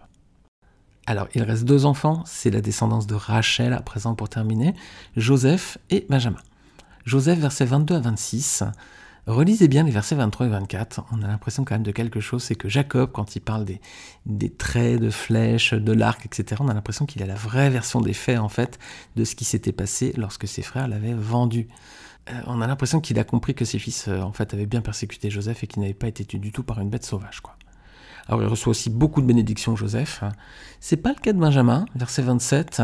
Alors, 1.07 1.27
il 1.35 1.43
reste 1.43 1.65
deux 1.65 1.85
enfants, 1.85 2.23
c'est 2.27 2.51
la 2.51 2.61
descendance 2.61 3.07
de 3.07 3.15
Rachel 3.15 3.73
à 3.73 3.81
présent 3.81 4.15
pour 4.15 4.29
terminer, 4.29 4.75
Joseph 5.17 5.79
et 5.91 6.07
Benjamin. 6.09 6.39
Joseph, 7.05 7.41
verset 7.41 7.65
22 7.65 7.97
à 7.97 8.01
26, 8.01 8.63
Relisez 9.27 9.69
bien 9.69 9.85
les 9.85 9.93
versets 9.93 10.17
23 10.17 10.47
et 10.47 10.49
24. 10.49 11.05
On 11.13 11.23
a 11.23 11.29
l'impression 11.29 11.65
quand 11.65 11.77
même 11.77 11.85
de 11.85 11.93
quelque 11.93 12.19
chose. 12.19 12.43
C'est 12.43 12.57
que 12.57 12.69
Jacob, 12.69 13.13
quand 13.13 13.37
il 13.37 13.41
parle 13.41 13.65
des, 13.65 14.51
traits 14.51 15.01
de 15.01 15.11
flèches, 15.11 15.75
de 15.75 15.93
l'arc, 15.93 16.27
etc., 16.27 16.61
on 16.65 16.69
a 16.69 16.75
l'impression 16.75 17.07
qu'il 17.07 17.23
a 17.23 17.27
la 17.27 17.37
vraie 17.37 17.71
version 17.71 18.01
des 18.01 18.15
faits, 18.15 18.39
en 18.39 18.49
fait, 18.49 18.81
de 19.15 19.25
ce 19.25 19.37
qui 19.37 19.45
s'était 19.45 19.73
passé 19.73 20.13
lorsque 20.17 20.49
ses 20.49 20.63
frères 20.63 20.89
l'avaient 20.89 21.15
vendu. 21.15 21.69
Euh, 22.31 22.41
on 22.47 22.61
a 22.61 22.67
l'impression 22.67 23.01
qu'il 23.01 23.19
a 23.21 23.25
compris 23.25 23.55
que 23.55 23.65
ses 23.65 23.79
fils, 23.79 24.09
euh, 24.09 24.21
en 24.21 24.33
fait, 24.33 24.55
avaient 24.55 24.67
bien 24.67 24.81
persécuté 24.81 25.31
Joseph 25.31 25.63
et 25.63 25.67
qu'il 25.69 25.83
n'avait 25.83 25.95
pas 25.95 26.09
été 26.09 26.25
tué 26.25 26.39
du 26.39 26.51
tout 26.51 26.65
par 26.65 26.81
une 26.81 26.91
bête 26.91 27.05
sauvage, 27.05 27.41
quoi. 27.41 27.57
Alors 28.29 28.43
il 28.43 28.49
reçoit 28.49 28.71
aussi 28.71 28.91
beaucoup 28.91 29.21
de 29.21 29.27
bénédictions, 29.27 29.77
Joseph. 29.77 30.23
C'est 30.81 30.97
pas 30.97 31.11
le 31.11 31.21
cas 31.21 31.33
de 31.33 31.39
Benjamin, 31.39 31.85
verset 31.95 32.23
27. 32.23 32.83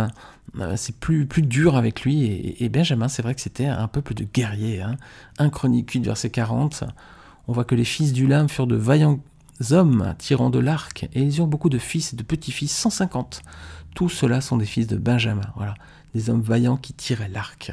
Euh, 0.58 0.76
c'est 0.76 0.96
plus, 0.98 1.26
plus 1.26 1.42
dur 1.42 1.76
avec 1.76 2.02
lui. 2.02 2.54
Et, 2.58 2.68
Benjamin, 2.68 3.08
c'est 3.08 3.22
vrai 3.22 3.34
que 3.34 3.40
c'était 3.40 3.66
un 3.66 3.88
peuple 3.88 4.14
de 4.14 4.24
guerriers. 4.24 4.82
Hein. 4.82 4.96
Un 5.38 5.50
chronique 5.50 5.90
8, 5.90 6.04
verset 6.04 6.30
40. 6.30 6.84
On 7.46 7.52
voit 7.52 7.64
que 7.64 7.74
les 7.74 7.84
fils 7.84 8.12
du 8.12 8.26
lame 8.26 8.48
furent 8.48 8.66
de 8.66 8.76
vaillants 8.76 9.20
hommes 9.70 10.14
tirant 10.18 10.50
de 10.50 10.58
l'arc, 10.58 11.08
et 11.14 11.22
ils 11.22 11.38
eurent 11.38 11.46
beaucoup 11.46 11.68
de 11.68 11.78
fils 11.78 12.12
et 12.12 12.16
de 12.16 12.22
petits-fils, 12.22 12.70
150. 12.72 13.42
Tous 13.94 14.08
ceux-là 14.08 14.40
sont 14.40 14.56
des 14.56 14.66
fils 14.66 14.86
de 14.86 14.96
Benjamin, 14.96 15.50
voilà, 15.56 15.74
des 16.14 16.30
hommes 16.30 16.42
vaillants 16.42 16.76
qui 16.76 16.92
tiraient 16.92 17.28
l'arc. 17.28 17.72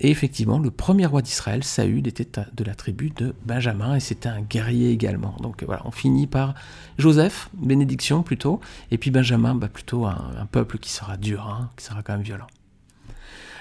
Et 0.00 0.10
effectivement, 0.10 0.58
le 0.58 0.70
premier 0.70 1.06
roi 1.06 1.22
d'Israël, 1.22 1.64
Saül, 1.64 2.06
était 2.06 2.28
de 2.54 2.64
la 2.64 2.74
tribu 2.74 3.10
de 3.10 3.34
Benjamin 3.44 3.96
et 3.96 4.00
c'était 4.00 4.28
un 4.28 4.42
guerrier 4.42 4.90
également. 4.90 5.34
Donc 5.40 5.64
voilà, 5.64 5.82
on 5.84 5.90
finit 5.90 6.28
par 6.28 6.54
Joseph, 6.98 7.48
bénédiction 7.54 8.22
plutôt, 8.22 8.60
et 8.92 8.98
puis 8.98 9.10
Benjamin, 9.10 9.54
bah, 9.56 9.68
plutôt 9.68 10.06
un, 10.06 10.46
peuple 10.52 10.78
qui 10.78 10.92
sera 10.92 11.16
dur, 11.16 11.46
hein, 11.46 11.70
qui 11.76 11.84
sera 11.84 12.02
quand 12.02 12.12
même 12.12 12.22
violent. 12.22 12.46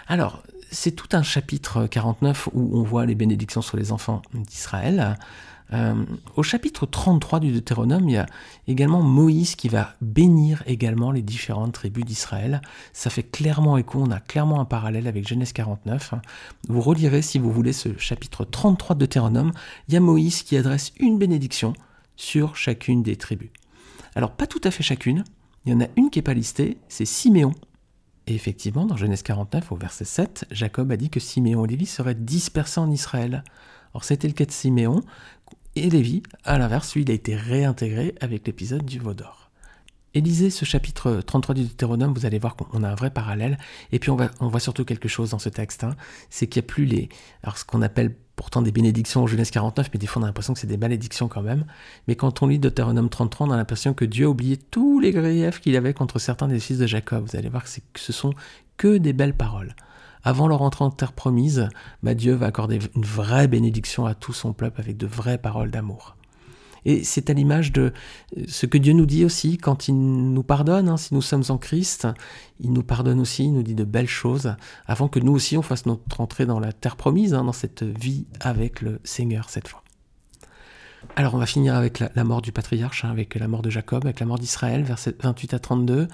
Alors, 0.07 0.43
c'est 0.71 0.91
tout 0.91 1.09
un 1.13 1.23
chapitre 1.23 1.87
49 1.87 2.49
où 2.53 2.77
on 2.77 2.83
voit 2.83 3.05
les 3.05 3.15
bénédictions 3.15 3.61
sur 3.61 3.77
les 3.77 3.91
enfants 3.91 4.21
d'Israël. 4.33 5.17
Euh, 5.73 6.05
au 6.35 6.43
chapitre 6.43 6.85
33 6.85 7.39
du 7.39 7.51
Deutéronome, 7.51 8.07
il 8.07 8.13
y 8.13 8.17
a 8.17 8.25
également 8.67 9.01
Moïse 9.01 9.55
qui 9.55 9.67
va 9.67 9.95
bénir 10.01 10.63
également 10.65 11.11
les 11.11 11.21
différentes 11.21 11.73
tribus 11.73 12.05
d'Israël. 12.05 12.61
Ça 12.93 13.09
fait 13.09 13.23
clairement 13.23 13.77
écho, 13.77 14.01
on 14.01 14.11
a 14.11 14.19
clairement 14.19 14.61
un 14.61 14.65
parallèle 14.65 15.07
avec 15.07 15.27
Genèse 15.27 15.53
49. 15.53 16.13
Vous 16.69 16.81
relirez, 16.81 17.21
si 17.21 17.39
vous 17.39 17.51
voulez, 17.51 17.73
ce 17.73 17.97
chapitre 17.97 18.45
33 18.45 18.95
de 18.95 18.99
Deutéronome. 19.01 19.51
Il 19.87 19.93
y 19.93 19.97
a 19.97 19.99
Moïse 19.99 20.43
qui 20.43 20.57
adresse 20.57 20.93
une 20.99 21.17
bénédiction 21.17 21.73
sur 22.15 22.55
chacune 22.55 23.03
des 23.03 23.15
tribus. 23.15 23.49
Alors, 24.15 24.31
pas 24.31 24.47
tout 24.47 24.61
à 24.63 24.71
fait 24.71 24.83
chacune. 24.83 25.23
Il 25.65 25.71
y 25.71 25.75
en 25.75 25.81
a 25.81 25.87
une 25.97 26.09
qui 26.09 26.19
n'est 26.19 26.23
pas 26.23 26.33
listée, 26.33 26.77
c'est 26.87 27.05
Siméon. 27.05 27.51
Et 28.25 28.35
effectivement, 28.35 28.85
dans 28.85 28.97
Genèse 28.97 29.23
49, 29.23 29.71
au 29.71 29.75
verset 29.75 30.05
7, 30.05 30.45
Jacob 30.51 30.91
a 30.91 30.97
dit 30.97 31.09
que 31.09 31.19
Siméon 31.19 31.65
et 31.65 31.69
Lévi 31.69 31.85
seraient 31.85 32.15
dispersés 32.15 32.79
en 32.79 32.91
Israël. 32.91 33.43
Alors 33.93 34.03
c'était 34.03 34.27
le 34.27 34.33
cas 34.33 34.45
de 34.45 34.51
Siméon, 34.51 35.01
et 35.79 35.89
Lévi, 35.89 36.23
à 36.43 36.57
l'inverse, 36.57 36.93
lui, 36.95 37.03
il 37.03 37.11
a 37.11 37.13
été 37.13 37.35
réintégré 37.35 38.15
avec 38.21 38.45
l'épisode 38.47 38.85
du 38.85 38.99
veau 38.99 39.13
d'or. 39.13 39.47
Et 40.13 40.49
ce 40.49 40.65
chapitre 40.65 41.21
33 41.23 41.53
du 41.53 41.63
Deutéronome, 41.63 42.13
vous 42.13 42.25
allez 42.25 42.39
voir 42.39 42.55
qu'on 42.55 42.81
a 42.81 42.89
un 42.89 42.95
vrai 42.95 43.11
parallèle. 43.11 43.59
Et 43.91 43.99
puis 43.99 44.09
on 44.09 44.17
voit 44.47 44.59
surtout 44.59 44.83
quelque 44.83 45.07
chose 45.07 45.29
dans 45.29 45.39
ce 45.39 45.49
texte, 45.49 45.83
hein, 45.83 45.95
c'est 46.31 46.47
qu'il 46.47 46.61
n'y 46.61 46.65
a 46.65 46.67
plus 46.67 46.85
les, 46.85 47.09
alors 47.43 47.57
ce 47.57 47.65
qu'on 47.65 47.83
appelle 47.83 48.15
pourtant 48.35 48.63
des 48.63 48.71
bénédictions 48.71 49.23
en 49.23 49.27
Genèse 49.27 49.51
49, 49.51 49.89
mais 49.93 49.99
des 49.99 50.07
fois 50.07 50.21
on 50.21 50.23
a 50.23 50.27
l'impression 50.27 50.53
que 50.53 50.59
c'est 50.59 50.65
des 50.65 50.77
malédictions 50.77 51.27
quand 51.27 51.43
même. 51.43 51.65
Mais 52.07 52.15
quand 52.15 52.41
on 52.41 52.47
lit 52.47 52.57
Deutéronome 52.57 53.09
33, 53.09 53.47
on 53.47 53.51
a 53.51 53.57
l'impression 53.57 53.93
que 53.93 54.05
Dieu 54.05 54.25
a 54.25 54.29
oublié 54.29 54.57
tous 54.57 54.99
les 54.99 55.11
griefs 55.11 55.59
qu'il 55.59 55.75
avait 55.75 55.93
contre 55.93 56.17
certains 56.17 56.47
des 56.47 56.59
fils 56.59 56.79
de 56.79 56.87
Jacob. 56.87 57.23
Vous 57.29 57.37
allez 57.37 57.49
voir 57.49 57.63
que, 57.63 57.69
que 57.69 57.99
ce 57.99 58.11
sont 58.11 58.33
que 58.77 58.97
des 58.97 59.13
belles 59.13 59.35
paroles 59.35 59.75
avant 60.23 60.47
leur 60.47 60.61
entrée 60.61 60.85
en 60.85 60.91
terre 60.91 61.13
promise, 61.13 61.69
Dieu 62.03 62.33
va 62.33 62.47
accorder 62.47 62.79
une 62.95 63.05
vraie 63.05 63.47
bénédiction 63.47 64.05
à 64.05 64.15
tout 64.15 64.33
son 64.33 64.53
peuple 64.53 64.81
avec 64.81 64.97
de 64.97 65.07
vraies 65.07 65.37
paroles 65.37 65.71
d'amour. 65.71 66.17
Et 66.85 67.03
c'est 67.03 67.29
à 67.29 67.33
l'image 67.33 67.73
de 67.73 67.91
ce 68.47 68.65
que 68.65 68.77
Dieu 68.77 68.93
nous 68.93 69.05
dit 69.05 69.25
aussi 69.25 69.57
quand 69.57 69.89
il 69.89 69.95
nous 69.95 70.43
pardonne, 70.43 70.87
hein, 70.87 70.95
si 70.95 71.13
nous 71.13 71.21
sommes 71.21 71.43
en 71.49 71.57
Christ, 71.57 72.07
il 72.61 72.71
nous 72.71 72.83
pardonne 72.83 73.19
aussi, 73.19 73.43
il 73.43 73.53
nous 73.53 73.63
dit 73.63 73.75
de 73.75 73.83
belles 73.83 74.07
choses, 74.07 74.55
avant 74.85 75.09
que 75.09 75.19
nous 75.19 75.33
aussi 75.33 75.57
on 75.57 75.61
fasse 75.61 75.85
notre 75.85 76.21
entrée 76.21 76.45
dans 76.45 76.61
la 76.61 76.71
terre 76.71 76.95
promise, 76.95 77.33
hein, 77.33 77.43
dans 77.43 77.51
cette 77.51 77.83
vie 77.83 78.25
avec 78.39 78.81
le 78.81 79.01
Seigneur 79.03 79.49
cette 79.49 79.67
fois. 79.67 79.83
Alors 81.15 81.35
on 81.35 81.37
va 81.37 81.45
finir 81.45 81.75
avec 81.75 81.99
la, 81.99 82.23
mort 82.23 82.41
du 82.41 82.51
patriarche, 82.51 83.05
hein, 83.05 83.11
avec 83.11 83.35
la 83.35 83.47
mort 83.47 83.61
de 83.61 83.69
Jacob, 83.69 84.05
avec 84.05 84.19
la 84.19 84.25
mort 84.25 84.39
d'Israël, 84.39 84.83
versets 84.83 85.15
28 85.21 85.53
à 85.53 85.59
32. 85.59 86.07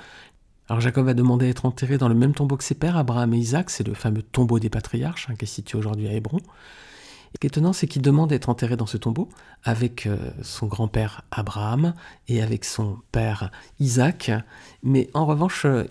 Alors 0.69 0.79
Jacob 0.79 1.07
a 1.07 1.13
demandé 1.13 1.47
à 1.47 1.49
être 1.49 1.65
enterré 1.65 1.97
dans 1.97 2.07
le 2.07 2.15
même 2.15 2.33
tombeau 2.33 2.55
que 2.55 2.63
ses 2.63 2.75
pères, 2.75 2.95
Abraham 2.95 3.33
et 3.33 3.37
Isaac, 3.37 3.69
c'est 3.69 3.85
le 3.85 3.93
fameux 3.93 4.21
tombeau 4.21 4.59
des 4.59 4.69
patriarches 4.69 5.27
hein, 5.29 5.35
qui 5.35 5.45
est 5.45 5.47
situé 5.47 5.77
aujourd'hui 5.77 6.07
à 6.07 6.13
Hébron. 6.13 6.39
Ce 7.33 7.39
qui 7.39 7.47
est 7.47 7.49
étonnant, 7.49 7.73
c'est 7.73 7.87
qu'il 7.87 8.01
demande 8.01 8.31
à 8.31 8.35
être 8.35 8.49
enterré 8.49 8.77
dans 8.77 8.85
ce 8.85 8.97
tombeau 8.97 9.27
avec 9.63 10.05
euh, 10.05 10.17
son 10.41 10.67
grand-père 10.67 11.23
Abraham 11.31 11.93
et 12.27 12.41
avec 12.41 12.63
son 12.63 12.99
père 13.11 13.51
Isaac, 13.79 14.31
mais 14.83 15.09
en 15.13 15.25
revanche, 15.25 15.65
euh, 15.65 15.85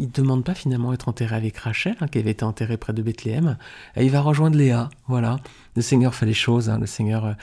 il 0.00 0.06
ne 0.06 0.12
demande 0.12 0.44
pas 0.44 0.54
finalement 0.54 0.94
être 0.94 1.10
enterré 1.10 1.36
avec 1.36 1.58
Rachel, 1.58 1.94
qui 2.10 2.18
avait 2.18 2.30
été 2.30 2.42
enterrée 2.42 2.78
près 2.78 2.94
de 2.94 3.02
Bethléem, 3.02 3.58
et 3.96 4.04
il 4.06 4.10
va 4.10 4.22
rejoindre 4.22 4.56
Léa, 4.56 4.88
voilà. 5.08 5.36
Le 5.76 5.82
Seigneur 5.82 6.14
fait 6.14 6.24
les 6.24 6.32
choses, 6.34 6.70
hein. 6.70 6.78
le 6.78 6.86
Seigneur 6.86 7.26
euh, 7.26 7.34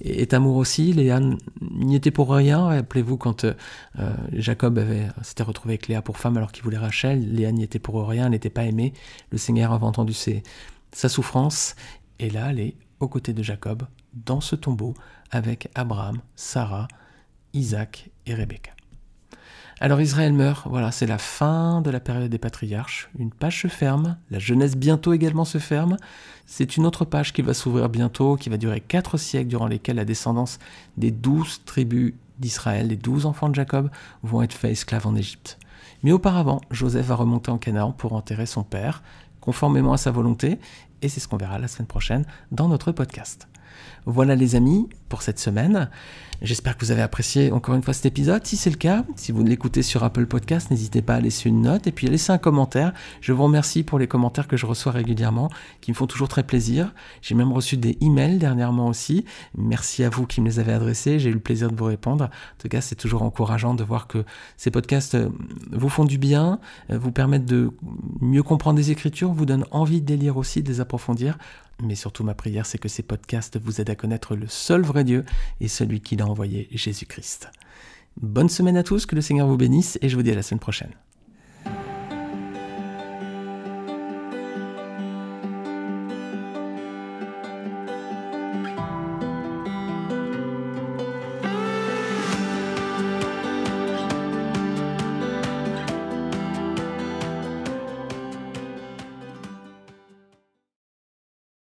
est 0.00 0.32
amour 0.32 0.56
aussi, 0.56 0.92
Léa 0.92 1.18
n'y 1.60 1.96
était 1.96 2.12
pour 2.12 2.32
rien, 2.32 2.66
rappelez-vous 2.66 3.16
quand 3.16 3.44
Jacob 4.32 4.78
avait, 4.78 5.08
s'était 5.22 5.42
retrouvé 5.42 5.74
avec 5.74 5.88
Léa 5.88 6.02
pour 6.02 6.16
femme 6.16 6.36
alors 6.36 6.52
qu'il 6.52 6.62
voulait 6.62 6.78
Rachel, 6.78 7.34
Léa 7.34 7.50
n'y 7.50 7.64
était 7.64 7.80
pour 7.80 8.06
rien, 8.06 8.26
elle 8.26 8.30
n'était 8.30 8.48
pas 8.48 8.64
aimée, 8.64 8.92
le 9.32 9.38
Seigneur 9.38 9.72
avait 9.72 9.84
entendu 9.84 10.14
sa 10.92 11.08
souffrance, 11.08 11.74
et 12.20 12.30
là 12.30 12.50
elle 12.50 12.60
est 12.60 12.76
aux 13.00 13.08
côtés 13.08 13.32
de 13.32 13.42
Jacob, 13.42 13.82
dans 14.12 14.40
ce 14.40 14.54
tombeau, 14.54 14.94
avec 15.32 15.68
Abraham, 15.74 16.20
Sarah, 16.36 16.86
Isaac 17.52 18.08
et 18.26 18.34
Rebecca. 18.34 18.73
Alors 19.80 20.00
Israël 20.00 20.32
meurt, 20.32 20.68
voilà, 20.68 20.92
c'est 20.92 21.06
la 21.06 21.18
fin 21.18 21.80
de 21.80 21.90
la 21.90 21.98
période 21.98 22.30
des 22.30 22.38
patriarches. 22.38 23.10
Une 23.18 23.32
page 23.32 23.62
se 23.62 23.68
ferme, 23.68 24.16
la 24.30 24.38
jeunesse 24.38 24.76
bientôt 24.76 25.12
également 25.12 25.44
se 25.44 25.58
ferme. 25.58 25.96
C'est 26.46 26.76
une 26.76 26.86
autre 26.86 27.04
page 27.04 27.32
qui 27.32 27.42
va 27.42 27.54
s'ouvrir 27.54 27.88
bientôt, 27.88 28.36
qui 28.36 28.50
va 28.50 28.56
durer 28.56 28.80
quatre 28.80 29.18
siècles, 29.18 29.48
durant 29.48 29.66
lesquels 29.66 29.96
la 29.96 30.04
descendance 30.04 30.60
des 30.96 31.10
douze 31.10 31.62
tribus 31.64 32.14
d'Israël, 32.38 32.88
les 32.88 32.96
douze 32.96 33.26
enfants 33.26 33.48
de 33.48 33.54
Jacob, 33.54 33.90
vont 34.22 34.42
être 34.42 34.52
faits 34.52 34.72
esclaves 34.72 35.08
en 35.08 35.16
Égypte. 35.16 35.58
Mais 36.04 36.12
auparavant, 36.12 36.60
Joseph 36.70 37.06
va 37.06 37.16
remonter 37.16 37.50
en 37.50 37.58
Canaan 37.58 37.92
pour 37.92 38.12
enterrer 38.12 38.46
son 38.46 38.62
père, 38.62 39.02
conformément 39.40 39.92
à 39.92 39.98
sa 39.98 40.12
volonté, 40.12 40.58
et 41.02 41.08
c'est 41.08 41.20
ce 41.20 41.26
qu'on 41.26 41.36
verra 41.36 41.58
la 41.58 41.68
semaine 41.68 41.88
prochaine 41.88 42.24
dans 42.52 42.68
notre 42.68 42.92
podcast. 42.92 43.48
Voilà 44.06 44.36
les 44.36 44.54
amis 44.54 44.88
pour 45.08 45.22
cette 45.22 45.38
semaine. 45.38 45.90
J'espère 46.44 46.76
que 46.76 46.84
vous 46.84 46.90
avez 46.90 47.00
apprécié 47.00 47.50
encore 47.52 47.74
une 47.74 47.82
fois 47.82 47.94
cet 47.94 48.04
épisode. 48.04 48.46
Si 48.46 48.58
c'est 48.58 48.68
le 48.68 48.76
cas, 48.76 49.06
si 49.16 49.32
vous 49.32 49.42
l'écoutez 49.42 49.80
sur 49.80 50.04
Apple 50.04 50.26
Podcast, 50.26 50.70
n'hésitez 50.70 51.00
pas 51.00 51.14
à 51.14 51.20
laisser 51.20 51.48
une 51.48 51.62
note 51.62 51.86
et 51.86 51.92
puis 51.92 52.06
à 52.06 52.10
laisser 52.10 52.32
un 52.32 52.38
commentaire. 52.38 52.92
Je 53.22 53.32
vous 53.32 53.44
remercie 53.44 53.82
pour 53.82 53.98
les 53.98 54.06
commentaires 54.06 54.46
que 54.46 54.58
je 54.58 54.66
reçois 54.66 54.92
régulièrement, 54.92 55.48
qui 55.80 55.90
me 55.90 55.96
font 55.96 56.06
toujours 56.06 56.28
très 56.28 56.42
plaisir. 56.42 56.92
J'ai 57.22 57.34
même 57.34 57.50
reçu 57.50 57.78
des 57.78 57.96
emails 58.02 58.36
dernièrement 58.36 58.88
aussi. 58.88 59.24
Merci 59.56 60.04
à 60.04 60.10
vous 60.10 60.26
qui 60.26 60.42
me 60.42 60.46
les 60.46 60.58
avez 60.58 60.74
adressés. 60.74 61.18
J'ai 61.18 61.30
eu 61.30 61.32
le 61.34 61.40
plaisir 61.40 61.70
de 61.70 61.76
vous 61.76 61.86
répondre. 61.86 62.24
En 62.24 62.58
tout 62.58 62.68
cas, 62.68 62.82
c'est 62.82 62.94
toujours 62.94 63.22
encourageant 63.22 63.72
de 63.72 63.82
voir 63.82 64.06
que 64.06 64.22
ces 64.58 64.70
podcasts 64.70 65.14
euh, 65.14 65.30
vous 65.72 65.88
font 65.88 66.04
du 66.04 66.18
bien, 66.18 66.60
euh, 66.90 66.98
vous 66.98 67.10
permettent 67.10 67.46
de 67.46 67.70
mieux 68.20 68.42
comprendre 68.42 68.76
les 68.76 68.90
Écritures, 68.90 69.32
vous 69.32 69.46
donnent 69.46 69.66
envie 69.70 70.02
de 70.02 70.10
les 70.10 70.18
lire 70.18 70.36
aussi, 70.36 70.62
de 70.62 70.68
les 70.68 70.82
approfondir. 70.82 71.38
Mais 71.82 71.96
surtout, 71.96 72.22
ma 72.22 72.34
prière, 72.34 72.66
c'est 72.66 72.78
que 72.78 72.88
ces 72.88 73.02
podcasts 73.02 73.58
vous 73.58 73.80
aident 73.80 73.90
à 73.90 73.96
connaître 73.96 74.36
le 74.36 74.46
seul 74.46 74.82
vrai 74.82 75.02
Dieu 75.02 75.24
et 75.60 75.68
celui 75.68 76.00
qui 76.00 76.16
l'a 76.16 76.26
Jésus-Christ. 76.70 77.50
Bonne 78.20 78.48
semaine 78.48 78.76
à 78.76 78.82
tous, 78.82 79.06
que 79.06 79.14
le 79.14 79.20
Seigneur 79.20 79.46
vous 79.46 79.56
bénisse 79.56 79.98
et 80.02 80.08
je 80.08 80.16
vous 80.16 80.22
dis 80.22 80.30
à 80.30 80.34
la 80.34 80.42
semaine 80.42 80.60
prochaine. 80.60 80.92